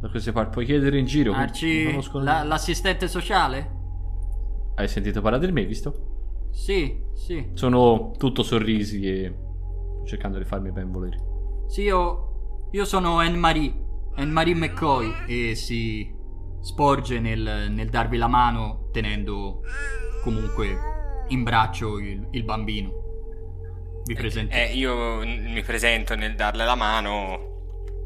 da 0.00 0.08
queste 0.08 0.30
parti. 0.30 0.52
Puoi 0.52 0.64
chiedere 0.64 0.96
in 0.98 1.04
giro. 1.04 1.32
Arci, 1.32 2.00
la- 2.20 2.44
l'assistente 2.44 3.08
sociale? 3.08 3.80
Hai 4.76 4.86
sentito 4.86 5.20
parlare 5.20 5.44
di 5.46 5.52
me, 5.52 5.64
visto? 5.64 6.46
Sì, 6.52 6.96
sì. 7.12 7.50
Sono 7.54 8.12
tutto 8.16 8.44
sorrisi 8.44 9.04
e 9.04 9.34
cercando 10.04 10.38
di 10.38 10.44
farmi 10.44 10.70
ben 10.70 10.92
volere. 10.92 11.18
Sì, 11.66 11.82
io, 11.82 12.68
io 12.70 12.84
sono 12.84 13.18
Anne-Marie, 13.18 13.74
Anne-Marie 14.14 14.54
McCoy 14.54 15.12
e 15.26 15.54
si 15.56 16.08
sporge 16.60 17.18
nel, 17.18 17.66
nel 17.70 17.88
darvi 17.88 18.16
la 18.16 18.28
mano 18.28 18.90
tenendo 18.92 19.62
comunque 20.22 20.78
in 21.28 21.42
braccio 21.42 21.98
il, 21.98 22.28
il 22.30 22.44
bambino. 22.44 23.01
Vi 24.04 24.14
presento. 24.14 24.54
Eh, 24.54 24.72
io 24.74 25.18
mi 25.24 25.62
presento 25.62 26.14
nel 26.16 26.34
darle 26.34 26.64
la 26.64 26.74
mano 26.74 27.50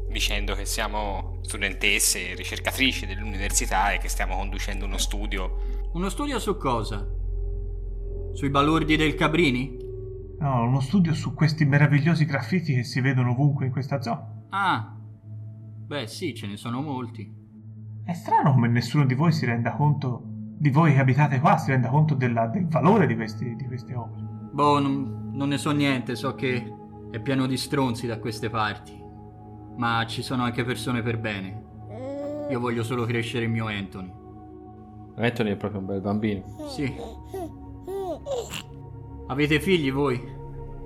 dicendo 0.09 0.53
che 0.55 0.65
siamo 0.65 1.39
studentesse, 1.41 2.33
ricercatrici 2.35 3.05
dell'università 3.05 3.91
e 3.91 3.97
che 3.97 4.07
stiamo 4.09 4.35
conducendo 4.35 4.85
uno 4.85 4.97
studio. 4.97 5.89
Uno 5.93 6.09
studio 6.09 6.39
su 6.39 6.57
cosa? 6.57 7.05
Sui 8.33 8.49
balordi 8.49 8.95
del 8.95 9.15
Cabrini? 9.15 9.77
No, 10.39 10.63
uno 10.63 10.79
studio 10.79 11.13
su 11.13 11.33
questi 11.33 11.65
meravigliosi 11.65 12.25
graffiti 12.25 12.75
che 12.75 12.83
si 12.83 13.01
vedono 13.01 13.31
ovunque 13.31 13.65
in 13.65 13.71
questa 13.71 13.99
zona. 14.01 14.43
Ah, 14.49 14.95
beh 14.95 16.05
sì, 16.07 16.35
ce 16.35 16.45
ne 16.45 16.57
sono 16.57 16.81
molti. 16.81 17.33
È 18.05 18.13
strano 18.13 18.53
come 18.53 18.67
nessuno 18.67 19.05
di 19.05 19.15
voi 19.15 19.31
si 19.31 19.45
renda 19.45 19.73
conto, 19.75 20.21
di 20.23 20.69
voi 20.69 20.93
che 20.93 20.99
abitate 20.99 21.39
qua, 21.39 21.57
si 21.57 21.71
renda 21.71 21.89
conto 21.89 22.13
della- 22.13 22.47
del 22.47 22.67
valore 22.67 23.07
di, 23.07 23.15
questi- 23.15 23.55
di 23.55 23.65
queste 23.65 23.95
opere. 23.95 24.23
Boh, 24.53 24.79
non, 24.79 25.16
non 25.37 25.49
ne 25.49 25.59
so 25.59 25.69
niente, 25.69 26.15
so 26.15 26.33
che 26.33 26.73
è 27.11 27.19
pieno 27.19 27.45
di 27.45 27.57
stronzi 27.57 28.07
da 28.07 28.19
queste 28.19 28.49
parti. 28.49 28.99
Ma 29.77 30.03
ci 30.07 30.23
sono 30.23 30.43
anche 30.43 30.65
persone 30.65 31.03
per 31.03 31.19
bene. 31.19 31.65
Io 32.49 32.59
voglio 32.59 32.83
solo 32.83 33.05
crescere 33.05 33.45
il 33.45 33.51
mio 33.51 33.67
Anthony. 33.67 34.11
Anthony 35.15 35.51
è 35.51 35.55
proprio 35.55 35.79
un 35.79 35.85
bel 35.85 36.01
bambino. 36.01 36.43
Sì. 36.67 36.91
Avete 39.27 39.59
figli 39.59 39.91
voi? 39.91 40.19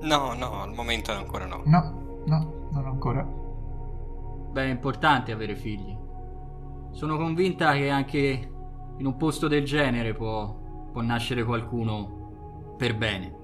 No, 0.02 0.34
no, 0.34 0.62
al 0.62 0.74
momento 0.74 1.14
ancora 1.14 1.46
no. 1.46 1.62
No, 1.66 2.24
no, 2.26 2.70
non 2.72 2.86
ancora. 2.86 3.24
Beh, 3.24 4.66
è 4.66 4.70
importante 4.70 5.32
avere 5.32 5.56
figli. 5.56 5.98
Sono 6.92 7.16
convinta 7.16 7.72
che 7.72 7.90
anche 7.90 8.52
in 8.98 9.06
un 9.06 9.16
posto 9.16 9.48
del 9.48 9.64
genere 9.64 10.14
può, 10.14 10.90
può 10.92 11.02
nascere 11.02 11.46
qualcuno 11.46 12.76
per 12.78 12.98
bene. 12.98 13.40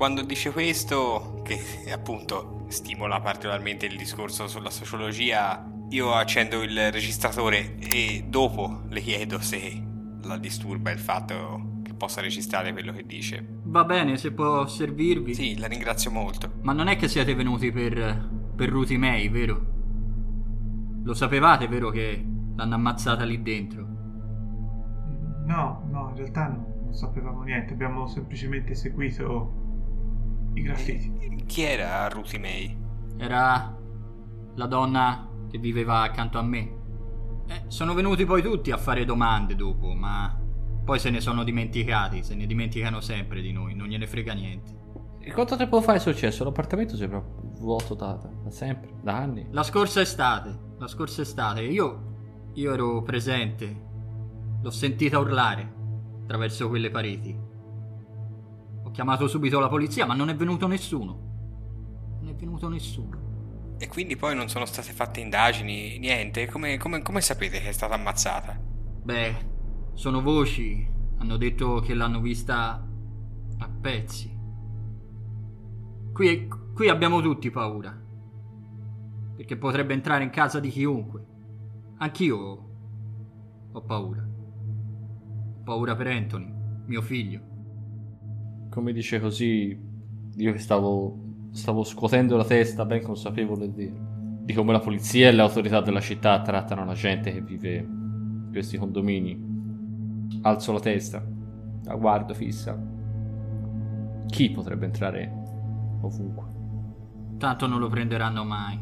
Quando 0.00 0.22
dice 0.22 0.50
questo, 0.50 1.42
che 1.44 1.60
appunto 1.92 2.64
stimola 2.68 3.20
particolarmente 3.20 3.84
il 3.84 3.98
discorso 3.98 4.48
sulla 4.48 4.70
sociologia, 4.70 5.62
io 5.90 6.14
accendo 6.14 6.62
il 6.62 6.90
registratore 6.90 7.76
e 7.76 8.24
dopo 8.26 8.84
le 8.88 9.00
chiedo 9.02 9.40
se 9.40 9.78
la 10.22 10.38
disturba 10.38 10.90
il 10.90 10.98
fatto 10.98 11.80
che 11.82 11.92
possa 11.92 12.22
registrare 12.22 12.72
quello 12.72 12.92
che 12.92 13.04
dice. 13.04 13.46
Va 13.64 13.84
bene, 13.84 14.16
se 14.16 14.32
può 14.32 14.66
servirvi. 14.66 15.34
Sì, 15.34 15.58
la 15.58 15.66
ringrazio 15.66 16.10
molto. 16.10 16.50
Ma 16.62 16.72
non 16.72 16.88
è 16.88 16.96
che 16.96 17.06
siete 17.06 17.34
venuti 17.34 17.70
per. 17.70 18.26
per 18.56 18.70
Ruti 18.70 18.96
May, 18.96 19.28
vero? 19.28 19.66
Lo 21.02 21.12
sapevate, 21.12 21.68
vero, 21.68 21.90
che 21.90 22.26
l'hanno 22.56 22.74
ammazzata 22.74 23.24
lì 23.24 23.42
dentro? 23.42 23.86
No, 25.44 25.86
no, 25.90 26.08
in 26.08 26.16
realtà 26.16 26.46
no, 26.46 26.80
non 26.84 26.94
sapevamo 26.94 27.42
niente, 27.42 27.74
abbiamo 27.74 28.06
semplicemente 28.06 28.74
seguito 28.74 29.59
i 30.60 30.62
graffiti. 30.62 31.44
Chi 31.46 31.62
era 31.62 32.08
Ruthie 32.08 32.38
May? 32.38 32.78
Era 33.16 33.76
la 34.54 34.66
donna 34.66 35.28
che 35.50 35.58
viveva 35.58 36.02
accanto 36.02 36.38
a 36.38 36.42
me. 36.42 36.78
Eh, 37.48 37.64
sono 37.66 37.94
venuti 37.94 38.24
poi 38.24 38.42
tutti 38.42 38.70
a 38.70 38.76
fare 38.76 39.04
domande 39.04 39.56
dopo, 39.56 39.92
ma 39.94 40.38
poi 40.84 40.98
se 40.98 41.10
ne 41.10 41.20
sono 41.20 41.42
dimenticati, 41.42 42.22
se 42.22 42.34
ne 42.34 42.46
dimenticano 42.46 43.00
sempre 43.00 43.40
di 43.40 43.52
noi, 43.52 43.74
non 43.74 43.88
gliene 43.88 44.06
frega 44.06 44.32
niente. 44.32 44.78
E 45.20 45.32
quanto 45.32 45.56
tempo 45.56 45.80
fa 45.82 45.94
è 45.94 45.98
successo? 45.98 46.44
L'appartamento 46.44 46.96
sembra 46.96 47.22
vuoto 47.58 47.94
da, 47.94 48.12
da- 48.14 48.30
da 48.44 48.50
sempre, 48.50 48.94
da 49.02 49.16
anni. 49.16 49.46
La 49.50 49.62
scorsa 49.62 50.00
estate, 50.00 50.56
la 50.78 50.86
scorsa 50.86 51.22
estate, 51.22 51.62
io, 51.62 52.48
io 52.54 52.72
ero 52.72 53.02
presente, 53.02 53.88
l'ho 54.62 54.70
sentita 54.70 55.18
urlare 55.18 55.74
attraverso 56.22 56.68
quelle 56.68 56.90
pareti. 56.90 57.36
Ho 58.90 58.92
chiamato 58.92 59.28
subito 59.28 59.60
la 59.60 59.68
polizia, 59.68 60.04
ma 60.04 60.14
non 60.14 60.30
è 60.30 60.34
venuto 60.34 60.66
nessuno. 60.66 62.18
Non 62.20 62.28
è 62.28 62.34
venuto 62.34 62.68
nessuno. 62.68 63.76
E 63.78 63.86
quindi 63.86 64.16
poi 64.16 64.34
non 64.34 64.48
sono 64.48 64.66
state 64.66 64.90
fatte 64.90 65.20
indagini, 65.20 65.96
niente? 65.98 66.48
Come, 66.48 66.76
come- 66.76 67.00
come 67.00 67.20
sapete 67.20 67.60
che 67.60 67.68
è 67.68 67.72
stata 67.72 67.94
ammazzata? 67.94 68.60
Beh, 68.60 69.36
sono 69.94 70.20
voci, 70.22 70.84
hanno 71.18 71.36
detto 71.36 71.78
che 71.78 71.94
l'hanno 71.94 72.20
vista 72.20 72.84
a 73.58 73.68
pezzi. 73.80 74.36
Qui, 76.12 76.48
qui 76.74 76.88
abbiamo 76.88 77.20
tutti 77.20 77.48
paura. 77.48 77.96
Perché 79.36 79.56
potrebbe 79.56 79.94
entrare 79.94 80.24
in 80.24 80.30
casa 80.30 80.58
di 80.58 80.68
chiunque. 80.68 81.24
Anch'io 81.98 82.68
ho 83.70 83.82
paura. 83.82 84.20
Ho 85.58 85.62
paura 85.62 85.94
per 85.94 86.08
Anthony, 86.08 86.52
mio 86.86 87.02
figlio. 87.02 87.49
Come 88.70 88.92
dice 88.92 89.18
così, 89.18 89.76
io 90.36 90.52
che 90.52 90.58
stavo, 90.58 91.48
stavo 91.50 91.82
scuotendo 91.82 92.36
la 92.36 92.44
testa, 92.44 92.84
ben 92.84 93.02
consapevole 93.02 93.72
di, 93.72 93.92
di 94.44 94.52
come 94.52 94.70
la 94.70 94.78
polizia 94.78 95.26
e 95.26 95.32
le 95.32 95.42
autorità 95.42 95.80
della 95.80 96.00
città 96.00 96.40
trattano 96.40 96.84
la 96.84 96.94
gente 96.94 97.32
che 97.32 97.40
vive 97.40 97.76
in 97.78 98.48
questi 98.52 98.78
condomini. 98.78 99.48
Alzo 100.42 100.72
la 100.72 100.78
testa, 100.78 101.20
la 101.82 101.94
guardo 101.96 102.32
fissa. 102.32 102.80
Chi 104.28 104.50
potrebbe 104.50 104.84
entrare 104.84 105.32
ovunque? 106.02 106.44
Tanto 107.38 107.66
non 107.66 107.80
lo 107.80 107.88
prenderanno 107.88 108.44
mai. 108.44 108.78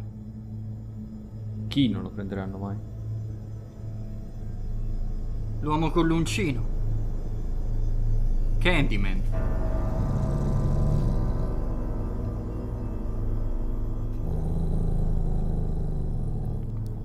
Chi 1.69 1.89
non 1.89 2.03
lo 2.03 2.11
prenderanno 2.11 2.59
mai? 2.59 2.77
L'uomo 5.61 5.91
con 5.91 6.07
l'uncino. 6.07 6.77
Candyman. 8.59 9.78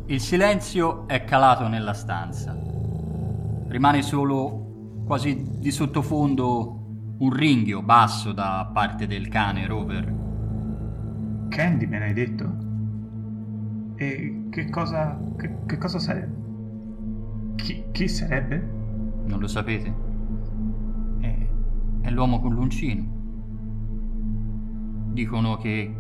Il 0.06 0.20
silenzio 0.20 1.08
è 1.08 1.24
calato 1.24 1.70
nella 1.70 1.94
stanza. 1.94 2.54
Rimane 3.68 4.02
solo 4.02 5.02
quasi 5.06 5.60
di 5.60 5.72
sottofondo 5.72 7.16
un 7.20 7.32
ringhio 7.32 7.82
basso 7.82 8.34
da 8.34 8.70
parte 8.74 9.08
del 9.08 9.30
cane 9.30 9.66
Rover. 9.66 10.14
Candyman 11.48 12.02
hai 12.02 12.14
detto? 12.14 12.58
E 13.96 14.48
che 14.50 14.70
cosa. 14.70 15.18
che, 15.38 15.60
che 15.66 15.78
cosa 15.78 16.00
sarebbe? 16.00 17.56
Chi, 17.56 17.86
chi 17.94 18.10
sarebbe? 18.10 18.58
Non 19.26 19.40
lo 19.40 19.48
sapete? 19.48 19.94
È, 21.20 21.48
è 22.02 22.10
l'uomo 22.10 22.42
con 22.42 22.54
l'uncino. 22.54 23.06
Dicono 25.14 25.56
che. 25.56 25.96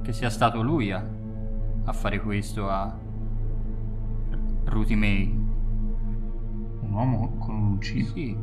che 0.00 0.12
sia 0.14 0.30
stato 0.30 0.62
lui 0.62 0.92
a, 0.92 1.04
a 1.84 1.92
fare 1.92 2.20
questo 2.20 2.68
a. 2.68 2.96
Ruthie 4.64 4.96
May. 4.96 5.26
Un 6.80 6.92
uomo 6.92 7.36
con 7.38 7.54
un 7.54 7.66
uncino. 7.72 8.06
Sì, 8.08 8.36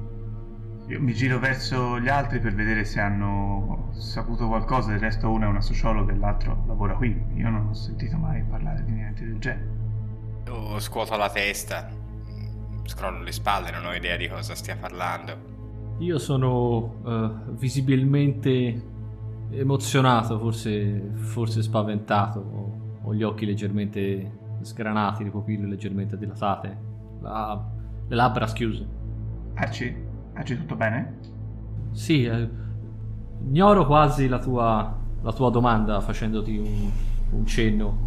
Io 0.88 1.01
mi 1.01 1.13
giro 1.13 1.39
verso 1.39 1.99
gli 1.99 2.09
altri 2.09 2.39
per 2.39 2.53
vedere 2.53 2.85
se 2.85 2.99
hanno 2.99 3.89
saputo 3.93 4.47
qualcosa. 4.47 4.91
Del 4.91 4.99
resto, 4.99 5.29
uno 5.29 5.45
è 5.45 5.47
una 5.47 5.61
sociologa 5.61 6.13
e 6.13 6.17
l'altro 6.17 6.63
lavora 6.67 6.95
qui. 6.95 7.15
Io 7.35 7.49
non 7.49 7.67
ho 7.67 7.73
sentito 7.73 8.17
mai 8.17 8.43
parlare 8.43 8.83
di 8.83 8.91
niente 8.91 9.25
del 9.25 9.39
genere. 9.39 9.75
Io 10.47 10.79
scuoto 10.79 11.15
la 11.17 11.29
testa, 11.29 11.89
scrollo 12.83 13.21
le 13.21 13.31
spalle, 13.31 13.71
non 13.71 13.85
ho 13.85 13.93
idea 13.93 14.15
di 14.15 14.29
cosa 14.29 14.55
stia 14.55 14.77
parlando. 14.77 15.55
Io 15.99 16.19
sono 16.19 16.95
eh, 17.05 17.51
visibilmente 17.51 18.95
emozionato, 19.51 20.38
forse, 20.39 21.11
forse 21.15 21.61
spaventato. 21.63 22.66
Ho, 23.07 23.13
gli 23.15 23.23
occhi 23.23 23.45
leggermente 23.45 24.31
sgranati, 24.61 25.23
le 25.23 25.29
pupille 25.29 25.65
leggermente 25.65 26.17
dilatate, 26.17 26.77
la- 27.21 27.65
le 28.07 28.15
labbra 28.15 28.47
schiuse. 28.47 28.85
Arci? 29.53 29.95
Arci, 30.33 30.57
tutto 30.57 30.75
bene? 30.75 31.15
Sì, 31.91 32.25
eh, 32.25 32.49
ignoro 33.45 33.85
quasi 33.85 34.27
la 34.27 34.39
tua, 34.39 34.95
la 35.21 35.31
tua 35.33 35.49
domanda 35.49 35.99
facendoti 36.01 36.57
un, 36.57 36.89
un 37.31 37.45
cenno. 37.45 38.05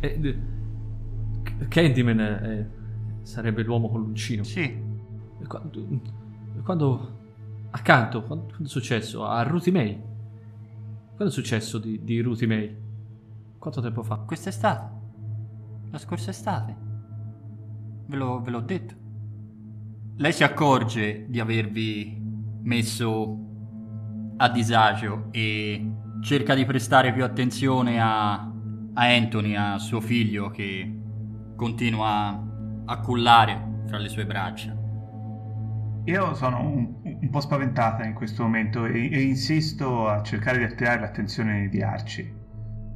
Eh, 0.00 0.38
Candyman 1.68 2.20
eh, 2.20 2.70
sarebbe 3.22 3.62
l'uomo 3.62 3.88
con 3.88 4.02
l'uncino. 4.02 4.42
sì. 4.44 4.82
Quando, 5.46 5.86
quando- 6.62 7.18
accanto, 7.70 8.22
quando, 8.22 8.46
quando 8.46 8.64
è 8.64 8.68
successo? 8.68 9.26
A 9.26 9.42
Ruthie 9.42 9.72
May? 9.72 10.00
Quando 11.16 11.26
è 11.26 11.30
successo 11.30 11.78
di, 11.78 12.02
di 12.02 12.20
Ruthie 12.20 12.46
May? 12.46 12.76
Quanto 13.64 13.80
tempo 13.80 14.02
fa? 14.02 14.16
Quest'estate. 14.16 14.90
La 15.90 15.96
scorsa 15.96 16.28
estate. 16.28 16.76
Ve, 18.08 18.14
l'ho- 18.14 18.42
ve 18.42 18.50
l'ho 18.50 18.60
detto. 18.60 18.94
Lei 20.16 20.34
si 20.34 20.44
accorge 20.44 21.24
di 21.30 21.40
avervi 21.40 22.20
messo 22.60 23.38
a 24.36 24.50
disagio 24.50 25.28
e 25.30 25.92
cerca 26.20 26.54
di 26.54 26.66
prestare 26.66 27.14
più 27.14 27.24
attenzione 27.24 27.98
a, 28.02 28.32
a 28.34 28.52
Anthony, 28.92 29.54
a 29.54 29.78
suo 29.78 30.02
figlio 30.02 30.50
che 30.50 31.00
continua 31.56 32.46
a 32.84 33.00
cullare 33.00 33.84
fra 33.86 33.96
le 33.96 34.10
sue 34.10 34.26
braccia. 34.26 34.76
Io 36.04 36.34
sono 36.34 36.60
un, 36.60 36.96
un 37.02 37.30
po' 37.30 37.40
spaventata 37.40 38.04
in 38.04 38.12
questo 38.12 38.42
momento 38.42 38.84
e, 38.84 39.10
e 39.10 39.22
insisto 39.22 40.06
a 40.06 40.22
cercare 40.22 40.58
di 40.58 40.64
attirare 40.64 41.00
l'attenzione 41.00 41.70
di 41.70 41.80
Arci. 41.80 42.33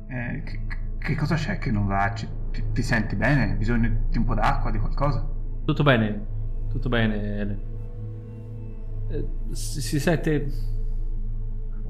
Eh, 0.09 0.43
che, 0.43 0.61
che 0.99 1.15
cosa 1.15 1.35
c'è 1.37 1.59
che 1.59 1.71
non 1.71 1.87
va, 1.87 2.03
Arci? 2.03 2.27
Ti, 2.51 2.63
ti 2.73 2.83
senti 2.83 3.15
bene? 3.15 3.51
Hai 3.51 3.57
bisogno 3.57 3.91
di 4.09 4.19
un 4.19 4.25
po' 4.25 4.35
d'acqua, 4.35 4.71
di 4.71 4.79
qualcosa? 4.79 5.27
Tutto 5.65 5.83
bene, 5.83 6.27
tutto 6.71 6.89
bene, 6.89 7.37
Ellen. 7.39 7.61
Eh, 9.11 9.29
si, 9.51 9.81
si 9.81 10.01
sente. 10.01 10.49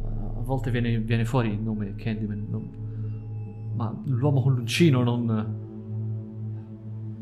A 0.04 0.40
volte 0.40 0.70
viene, 0.70 0.98
viene 0.98 1.24
fuori 1.24 1.50
il 1.52 1.60
nome 1.60 1.94
Candyman, 1.94 2.46
non- 2.48 2.86
ma 3.76 3.94
l'uomo 4.06 4.42
con 4.42 4.54
l'uncino 4.54 5.02
non. 5.04 5.66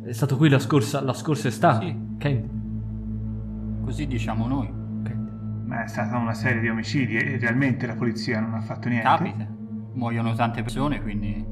È 0.02 0.12
stato 0.12 0.36
qui 0.36 0.48
la 0.48 0.58
scorsa, 0.58 1.02
la 1.02 1.12
scorsa 1.12 1.48
estate. 1.48 1.86
Sì. 1.86 2.16
Candy. 2.18 2.48
Così 3.84 4.06
diciamo 4.06 4.46
noi. 4.46 4.66
Candy. 5.02 5.30
Ma 5.66 5.84
è 5.84 5.88
stata 5.88 6.16
una 6.16 6.32
serie 6.32 6.60
di 6.60 6.68
omicidi 6.68 7.16
e 7.16 7.36
realmente 7.38 7.86
la 7.86 7.94
polizia 7.96 8.40
non 8.40 8.54
ha 8.54 8.60
fatto 8.60 8.88
niente? 8.88 9.06
Capita. 9.06 9.46
Muoiono 9.96 10.34
tante 10.34 10.62
persone, 10.62 11.00
quindi 11.00 11.42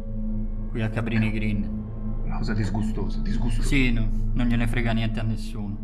qui 0.68 0.82
a 0.82 0.90
Cabrini 0.90 1.30
Green. 1.30 1.66
Una 2.24 2.36
cosa 2.36 2.52
disgustosa, 2.52 3.20
disgustosa. 3.20 3.66
Sì, 3.66 3.90
no, 3.90 4.06
non 4.34 4.46
gliene 4.46 4.66
frega 4.66 4.92
niente 4.92 5.18
a 5.18 5.22
nessuno. 5.22 5.76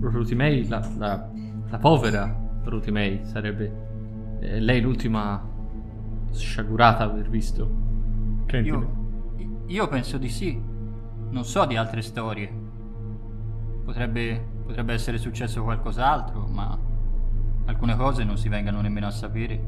Ruthie 0.00 0.34
May, 0.34 0.66
la, 0.68 0.88
la, 0.96 1.30
la 1.68 1.78
povera 1.78 2.34
Ruthie 2.64 2.92
May, 2.92 3.20
sarebbe 3.24 4.38
eh, 4.40 4.58
lei 4.58 4.80
l'ultima 4.80 5.46
sciagurata 6.32 7.04
aver 7.04 7.28
visto. 7.28 7.70
Io, 8.52 9.64
io 9.66 9.88
penso 9.88 10.16
di 10.16 10.28
sì. 10.30 10.58
Non 11.28 11.44
so 11.44 11.66
di 11.66 11.76
altre 11.76 12.00
storie. 12.00 12.50
Potrebbe, 13.84 14.42
potrebbe 14.64 14.94
essere 14.94 15.18
successo 15.18 15.62
qualcos'altro, 15.62 16.46
ma 16.46 16.78
alcune 17.66 17.96
cose 17.96 18.24
non 18.24 18.38
si 18.38 18.48
vengano 18.48 18.80
nemmeno 18.80 19.08
a 19.08 19.10
sapere. 19.10 19.62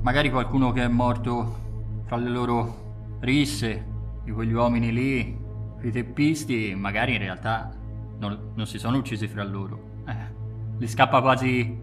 Magari 0.00 0.30
qualcuno 0.30 0.72
che 0.72 0.82
è 0.82 0.88
morto 0.88 1.64
fra 2.06 2.16
le 2.16 2.30
loro 2.30 3.18
risse, 3.20 3.84
di 4.24 4.32
quegli 4.32 4.52
uomini 4.52 4.92
lì, 4.92 5.38
quei 5.78 5.92
teppisti, 5.92 6.74
magari 6.74 7.12
in 7.12 7.18
realtà 7.18 7.72
non, 8.18 8.52
non 8.54 8.66
si 8.66 8.78
sono 8.78 8.96
uccisi 8.96 9.28
fra 9.28 9.44
loro. 9.44 10.02
Eh, 10.06 10.34
gli 10.78 10.86
scappa 10.86 11.20
quasi 11.20 11.78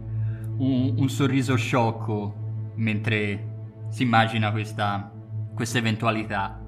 un, 0.58 0.96
un 0.98 1.10
sorriso 1.10 1.56
sciocco 1.56 2.72
mentre 2.76 3.52
si 3.90 4.04
immagina 4.04 4.52
questa, 4.52 5.12
questa 5.54 5.78
eventualità. 5.78 6.60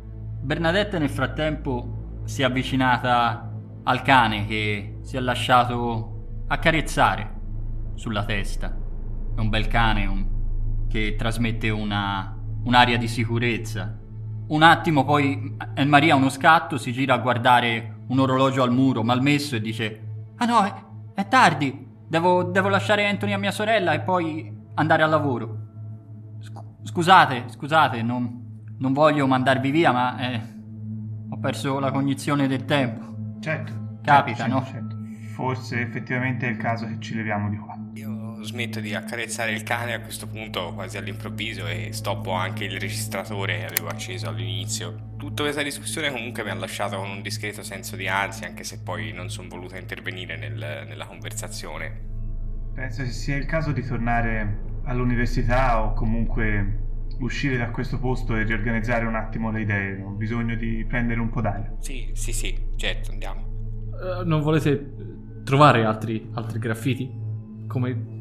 Bernadette 0.42 1.00
nel 1.00 1.10
frattempo 1.10 2.22
si 2.26 2.42
è 2.42 2.46
avvicinata 2.46 3.52
al 3.84 4.02
cane 4.02 4.46
che 4.46 4.98
si 5.02 5.18
è 5.18 5.20
lasciato 5.20 6.44
accarezzare 6.48 7.34
sulla 7.96 8.26
testa. 8.26 8.76
È 9.36 9.40
un 9.40 9.50
bel 9.50 9.68
cane 9.68 10.06
un, 10.06 10.26
che 10.88 11.16
trasmette 11.18 11.70
una, 11.70 12.35
un'aria 12.66 12.98
di 12.98 13.08
sicurezza. 13.08 13.98
Un 14.48 14.62
attimo 14.62 15.06
poi 15.06 15.58
Maria 15.86 16.16
uno 16.16 16.30
scatto, 16.30 16.78
si 16.78 16.92
gira 16.92 17.16
a 17.16 17.20
guardare 17.20 18.04
un 18.08 18.20
orologio 18.20 18.62
al 18.62 18.72
muro 18.72 19.04
malmesso 19.04 19.56
e 19.56 19.62
dice 19.62 20.02
Ah 20.38 20.46
no, 20.46 20.64
è, 20.64 20.74
è 21.16 21.28
tardi, 21.28 21.88
devo, 22.08 22.44
devo, 22.44 22.68
lasciare 22.68 23.08
Anthony 23.08 23.34
a 23.34 23.38
mia 23.38 23.52
sorella 23.52 23.94
e 23.94 24.02
poi 24.02 24.54
andare 24.76 25.04
al 25.04 25.10
lavoro. 25.10 25.64
Scusate, 26.84 27.46
scusate, 27.48 28.02
non, 28.02 28.64
non 28.78 28.94
voglio 28.94 29.26
mandarvi 29.26 29.72
via, 29.72 29.92
ma 29.92 30.18
eh, 30.20 30.42
ho 31.30 31.38
perso 31.40 31.80
la 31.80 31.92
cognizione 31.92 32.48
del 32.48 32.66
tempo. 32.66 33.40
Certo. 33.40 34.00
Capita, 34.04 34.48
certo, 34.48 34.54
no? 34.54 34.66
Certo. 34.66 34.96
Forse 35.34 35.82
effettivamente 35.82 36.48
è 36.48 36.52
il 36.52 36.58
caso 36.58 36.86
che 36.86 36.98
ci 37.00 37.16
leviamo 37.16 37.50
di 37.50 37.58
qua. 37.58 37.78
Io 37.94 38.15
smetto 38.46 38.80
di 38.80 38.94
accarezzare 38.94 39.52
il 39.52 39.64
cane 39.64 39.94
a 39.94 40.02
questo 40.02 40.28
punto 40.28 40.74
quasi 40.74 40.98
all'improvviso 40.98 41.68
e 41.68 41.90
stoppo 41.92 42.32
anche 42.32 42.64
il 42.64 42.80
registratore 42.80 43.58
che 43.58 43.66
avevo 43.66 43.88
acceso 43.88 44.28
all'inizio. 44.28 45.14
Tutta 45.18 45.44
questa 45.44 45.64
discussione 45.64 46.12
comunque 46.12 46.44
mi 46.44 46.50
ha 46.50 46.56
lasciato 46.56 46.98
con 46.98 47.10
un 47.10 47.22
discreto 47.22 47.64
senso 47.64 47.96
di 47.96 48.08
ansia, 48.08 48.48
anche 48.48 48.64
se 48.64 48.80
poi 48.84 49.12
non 49.12 49.30
sono 49.30 49.48
voluto 49.48 49.76
intervenire 49.76 50.38
nel, 50.38 50.86
nella 50.88 51.06
conversazione. 51.06 52.14
Penso 52.74 53.04
che 53.04 53.10
sia 53.10 53.36
il 53.36 53.46
caso 53.46 53.72
di 53.72 53.82
tornare 53.86 54.60
all'università 54.84 55.84
o 55.84 55.94
comunque 55.94 56.84
uscire 57.20 57.58
da 57.58 57.70
questo 57.70 58.00
posto 58.00 58.36
e 58.36 58.44
riorganizzare 58.44 59.06
un 59.06 59.16
attimo 59.16 59.52
le 59.52 59.62
idee. 59.62 60.02
Ho 60.02 60.12
bisogno 60.12 60.56
di 60.56 60.86
prendere 60.88 61.20
un 61.20 61.30
po' 61.30 61.42
d'aria. 61.42 61.74
Sì, 61.80 62.10
sì, 62.14 62.34
sì, 62.34 62.58
certo, 62.76 63.12
andiamo. 63.12 63.54
Uh, 63.92 64.26
non 64.26 64.42
volete 64.42 64.94
trovare 65.44 65.86
altri, 65.86 66.30
altri 66.34 66.60
graffiti? 66.60 67.10
Come, 67.68 68.15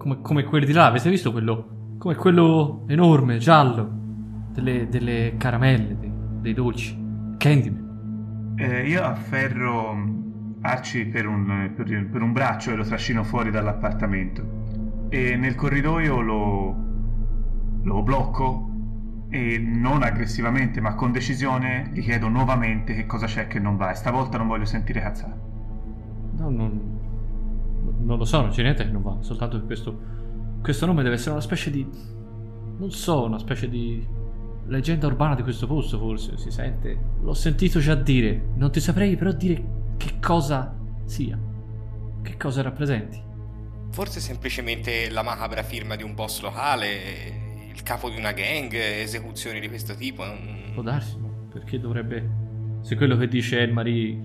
come, 0.00 0.22
come, 0.22 0.44
quelli 0.44 0.64
di 0.64 0.72
là? 0.72 0.86
Avete 0.86 1.10
visto 1.10 1.30
quello? 1.30 1.96
Come 1.98 2.14
quello 2.14 2.84
enorme, 2.86 3.36
giallo, 3.36 3.86
delle, 4.50 4.88
delle 4.88 5.34
caramelle, 5.36 5.98
dei, 5.98 6.10
dei 6.40 6.54
dolci. 6.54 6.98
Candyman. 7.36 8.54
Eh, 8.56 8.88
io 8.88 9.02
afferro 9.02 9.94
Arci 10.62 11.04
per 11.04 11.26
un, 11.26 11.72
per, 11.76 12.08
per 12.10 12.22
un 12.22 12.32
braccio 12.32 12.70
e 12.70 12.76
lo 12.76 12.84
trascino 12.84 13.22
fuori 13.24 13.50
dall'appartamento. 13.50 15.06
E 15.10 15.36
nel 15.36 15.54
corridoio 15.54 16.20
lo, 16.20 16.76
lo 17.82 18.02
blocco 18.02 18.68
e 19.28 19.58
non 19.58 20.02
aggressivamente 20.02 20.80
ma 20.80 20.94
con 20.94 21.12
decisione 21.12 21.90
gli 21.92 22.00
chiedo 22.00 22.28
nuovamente 22.28 22.94
che 22.94 23.06
cosa 23.06 23.26
c'è 23.26 23.46
che 23.46 23.60
non 23.60 23.76
va 23.76 23.92
e 23.92 23.94
stavolta 23.94 24.38
non 24.38 24.46
voglio 24.46 24.64
sentire 24.64 25.00
cazzate. 25.00 25.48
No, 26.36 26.48
non, 26.48 26.89
non 28.02 28.18
lo 28.18 28.24
so, 28.24 28.40
non 28.40 28.50
c'è 28.50 28.62
niente 28.62 28.84
che 28.84 28.90
non 28.90 29.02
va, 29.02 29.16
soltanto 29.20 29.58
che 29.58 29.66
questo, 29.66 29.98
questo 30.62 30.86
nome 30.86 31.02
deve 31.02 31.14
essere 31.14 31.32
una 31.32 31.40
specie 31.40 31.70
di... 31.70 31.86
non 32.78 32.90
so, 32.90 33.24
una 33.24 33.38
specie 33.38 33.68
di 33.68 34.06
leggenda 34.66 35.06
urbana 35.06 35.34
di 35.34 35.42
questo 35.42 35.66
posto 35.66 35.98
forse, 35.98 36.36
si 36.38 36.50
sente. 36.50 36.96
L'ho 37.22 37.34
sentito 37.34 37.80
già 37.80 37.94
dire, 37.94 38.50
non 38.54 38.70
ti 38.70 38.80
saprei 38.80 39.16
però 39.16 39.32
dire 39.32 39.62
che 39.96 40.18
cosa 40.20 40.74
sia, 41.04 41.38
che 42.22 42.36
cosa 42.36 42.62
rappresenti. 42.62 43.20
Forse 43.90 44.20
semplicemente 44.20 45.10
la 45.10 45.22
macabra 45.22 45.62
firma 45.62 45.96
di 45.96 46.04
un 46.04 46.14
boss 46.14 46.40
locale, 46.42 47.68
il 47.72 47.82
capo 47.82 48.08
di 48.08 48.16
una 48.16 48.32
gang, 48.32 48.72
esecuzioni 48.72 49.58
di 49.58 49.68
questo 49.68 49.94
tipo. 49.94 50.24
Può 50.72 50.82
darsi, 50.82 51.16
perché 51.52 51.80
dovrebbe... 51.80 52.48
Se 52.82 52.94
quello 52.94 53.16
che 53.16 53.28
dice 53.28 53.60
Elmarie 53.60 54.18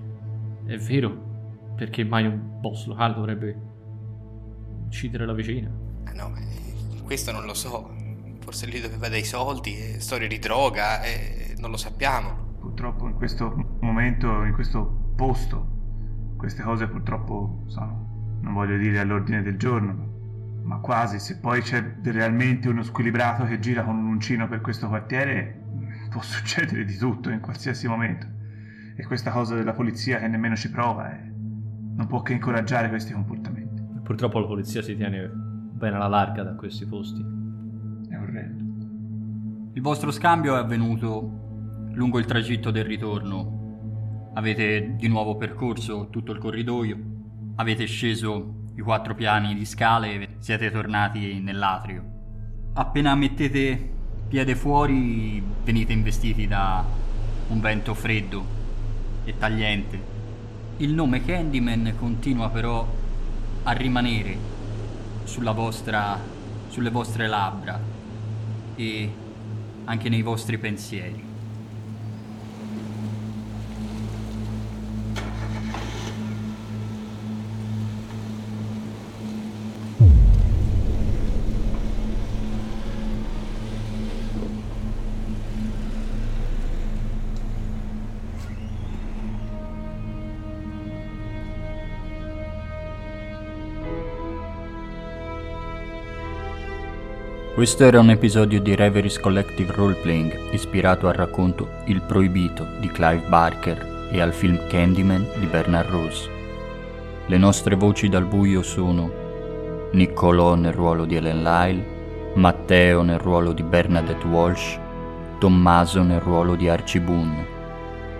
è 0.66 0.78
vero, 0.78 1.35
perché 1.76 2.04
mai 2.04 2.26
un 2.26 2.60
boss 2.60 2.86
locale 2.88 3.14
dovrebbe 3.14 3.58
uccidere 4.86 5.26
la 5.26 5.34
vicina? 5.34 5.70
Ah 6.06 6.14
no, 6.14 6.34
questo 7.04 7.32
non 7.32 7.46
lo 7.46 7.54
so. 7.54 7.94
Forse 8.40 8.68
lui 8.68 8.80
doveva 8.80 9.10
dei 9.10 9.24
soldi, 9.24 10.00
storie 10.00 10.28
di 10.28 10.40
droga, 10.40 11.02
e 11.02 11.56
non 11.58 11.72
lo 11.72 11.78
sappiamo. 11.78 12.58
Purtroppo 12.60 13.08
in 13.08 13.16
questo 13.16 13.78
momento, 13.82 14.44
in 14.44 14.54
questo 14.54 15.14
posto, 15.16 16.34
queste 16.38 16.64
cose 16.64 16.88
purtroppo 16.88 17.64
sono, 17.68 18.40
non 18.42 18.54
voglio 18.54 18.78
dire 18.78 19.00
all'ordine 19.00 19.42
del 19.42 19.58
giorno, 19.58 20.14
ma 20.64 20.78
quasi. 20.78 21.20
Se 21.20 21.40
poi 21.40 21.62
c'è 21.62 21.96
realmente 22.04 22.70
uno 22.70 22.84
squilibrato 22.84 23.46
che 23.46 23.60
gira 23.60 23.84
con 23.84 23.98
un 23.98 24.06
uncino 24.06 24.48
per 24.48 24.62
questo 24.62 24.88
quartiere, 24.88 25.64
può 26.10 26.22
succedere 26.22 26.86
di 26.86 26.96
tutto 26.98 27.30
in 27.30 27.40
qualsiasi 27.40 27.88
momento. 27.88 28.28
E 28.96 29.04
questa 29.06 29.32
cosa 29.32 29.56
della 29.56 29.74
polizia 29.74 30.20
che 30.20 30.28
nemmeno 30.28 30.56
ci 30.56 30.70
prova 30.70 31.12
è 31.12 31.35
non 31.96 32.08
può 32.08 32.22
che 32.22 32.34
incoraggiare 32.34 32.90
questi 32.90 33.14
comportamenti. 33.14 33.82
Purtroppo 34.04 34.40
la 34.40 34.48
polizia 34.48 34.82
si 34.82 34.96
tiene 34.96 35.30
bene 35.30 35.96
alla 35.96 36.08
larga 36.08 36.44
da 36.44 36.54
questi 36.56 36.86
posti. 36.86 37.22
È 38.10 38.16
orrendo. 38.18 38.64
Il 39.74 39.82
vostro 39.82 40.12
scambio 40.12 40.56
è 40.56 40.60
avvenuto 40.60 41.88
lungo 41.94 42.20
il 42.20 42.26
tragitto 42.26 42.72
del 42.72 42.86
ritorno. 42.86 44.32
Avete 44.34 44.96
di 44.98 45.08
nuovo 45.08 45.38
percorso 45.38 46.10
tutto 46.10 46.34
il 46.34 46.40
corridoio, 46.40 46.98
avete 47.56 47.86
sceso 47.86 48.64
i 48.76 48.82
quattro 48.82 49.16
piani 49.16 49.56
di 49.56 49.66
scale 49.66 50.14
e 50.14 50.30
siete 50.40 50.70
tornati 50.72 51.40
nell'atrio. 51.40 52.04
Appena 52.74 53.16
mettete 53.16 53.94
piede 54.28 54.56
fuori 54.56 55.42
venite 55.64 55.94
investiti 55.94 56.48
da 56.48 56.84
un 57.48 57.60
vento 57.62 57.94
freddo 57.94 58.44
e 59.24 59.38
tagliente 59.38 60.15
il 60.78 60.94
nome 60.94 61.24
Candyman 61.24 61.94
continua 61.98 62.50
però 62.50 62.86
a 63.64 63.72
rimanere 63.72 64.38
vostra, 65.54 66.20
sulle 66.68 66.90
vostre 66.90 67.28
labbra 67.28 67.80
e 68.76 69.14
anche 69.86 70.10
nei 70.10 70.22
vostri 70.22 70.58
pensieri. 70.58 71.35
Questo 97.56 97.86
era 97.86 98.02
un 98.02 98.10
episodio 98.10 98.60
di 98.60 98.76
Reveries 98.76 99.18
Collective 99.18 99.72
Roleplaying 99.72 100.52
ispirato 100.52 101.08
al 101.08 101.14
racconto 101.14 101.70
Il 101.86 102.02
Proibito 102.02 102.68
di 102.82 102.90
Clive 102.90 103.24
Barker 103.30 104.10
e 104.12 104.20
al 104.20 104.34
film 104.34 104.68
Candyman 104.68 105.26
di 105.38 105.46
Bernard 105.46 105.88
Rose. 105.88 106.30
Le 107.28 107.38
nostre 107.38 107.76
voci 107.76 108.10
dal 108.10 108.26
buio 108.26 108.62
sono 108.62 109.10
Niccolò 109.94 110.56
nel 110.56 110.74
ruolo 110.74 111.06
di 111.06 111.16
Ellen 111.16 111.44
Lyle, 111.44 111.86
Matteo 112.34 113.04
nel 113.04 113.20
ruolo 113.20 113.54
di 113.54 113.64
Bernadette 113.64 114.28
Walsh, 114.28 114.78
Tommaso 115.40 116.04
nel 116.04 116.20
ruolo 116.20 116.56
di 116.56 116.68
Archie 116.68 117.00
Boone 117.00 117.48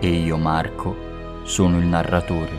e 0.00 0.08
io 0.08 0.38
Marco 0.38 0.96
sono 1.42 1.78
il 1.78 1.84
narratore. 1.84 2.58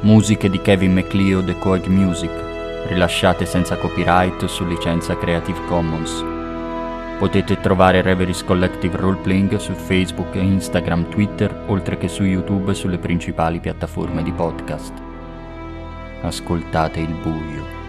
Musiche 0.00 0.48
di 0.48 0.62
Kevin 0.62 0.94
McLeod 0.94 1.50
e 1.50 1.58
Coag 1.58 1.84
Music 1.84 2.53
rilasciate 2.86 3.46
senza 3.46 3.76
copyright 3.76 4.44
su 4.44 4.64
licenza 4.64 5.16
Creative 5.16 5.58
Commons. 5.66 6.24
Potete 7.18 7.60
trovare 7.60 8.02
Reveries 8.02 8.44
Collective 8.44 8.96
Roleplaying 8.96 9.56
su 9.56 9.72
Facebook, 9.72 10.34
Instagram, 10.34 11.08
Twitter, 11.08 11.64
oltre 11.66 11.96
che 11.96 12.08
su 12.08 12.24
YouTube 12.24 12.72
e 12.72 12.74
sulle 12.74 12.98
principali 12.98 13.60
piattaforme 13.60 14.22
di 14.22 14.32
podcast. 14.32 14.92
Ascoltate 16.22 17.00
il 17.00 17.14
buio. 17.14 17.83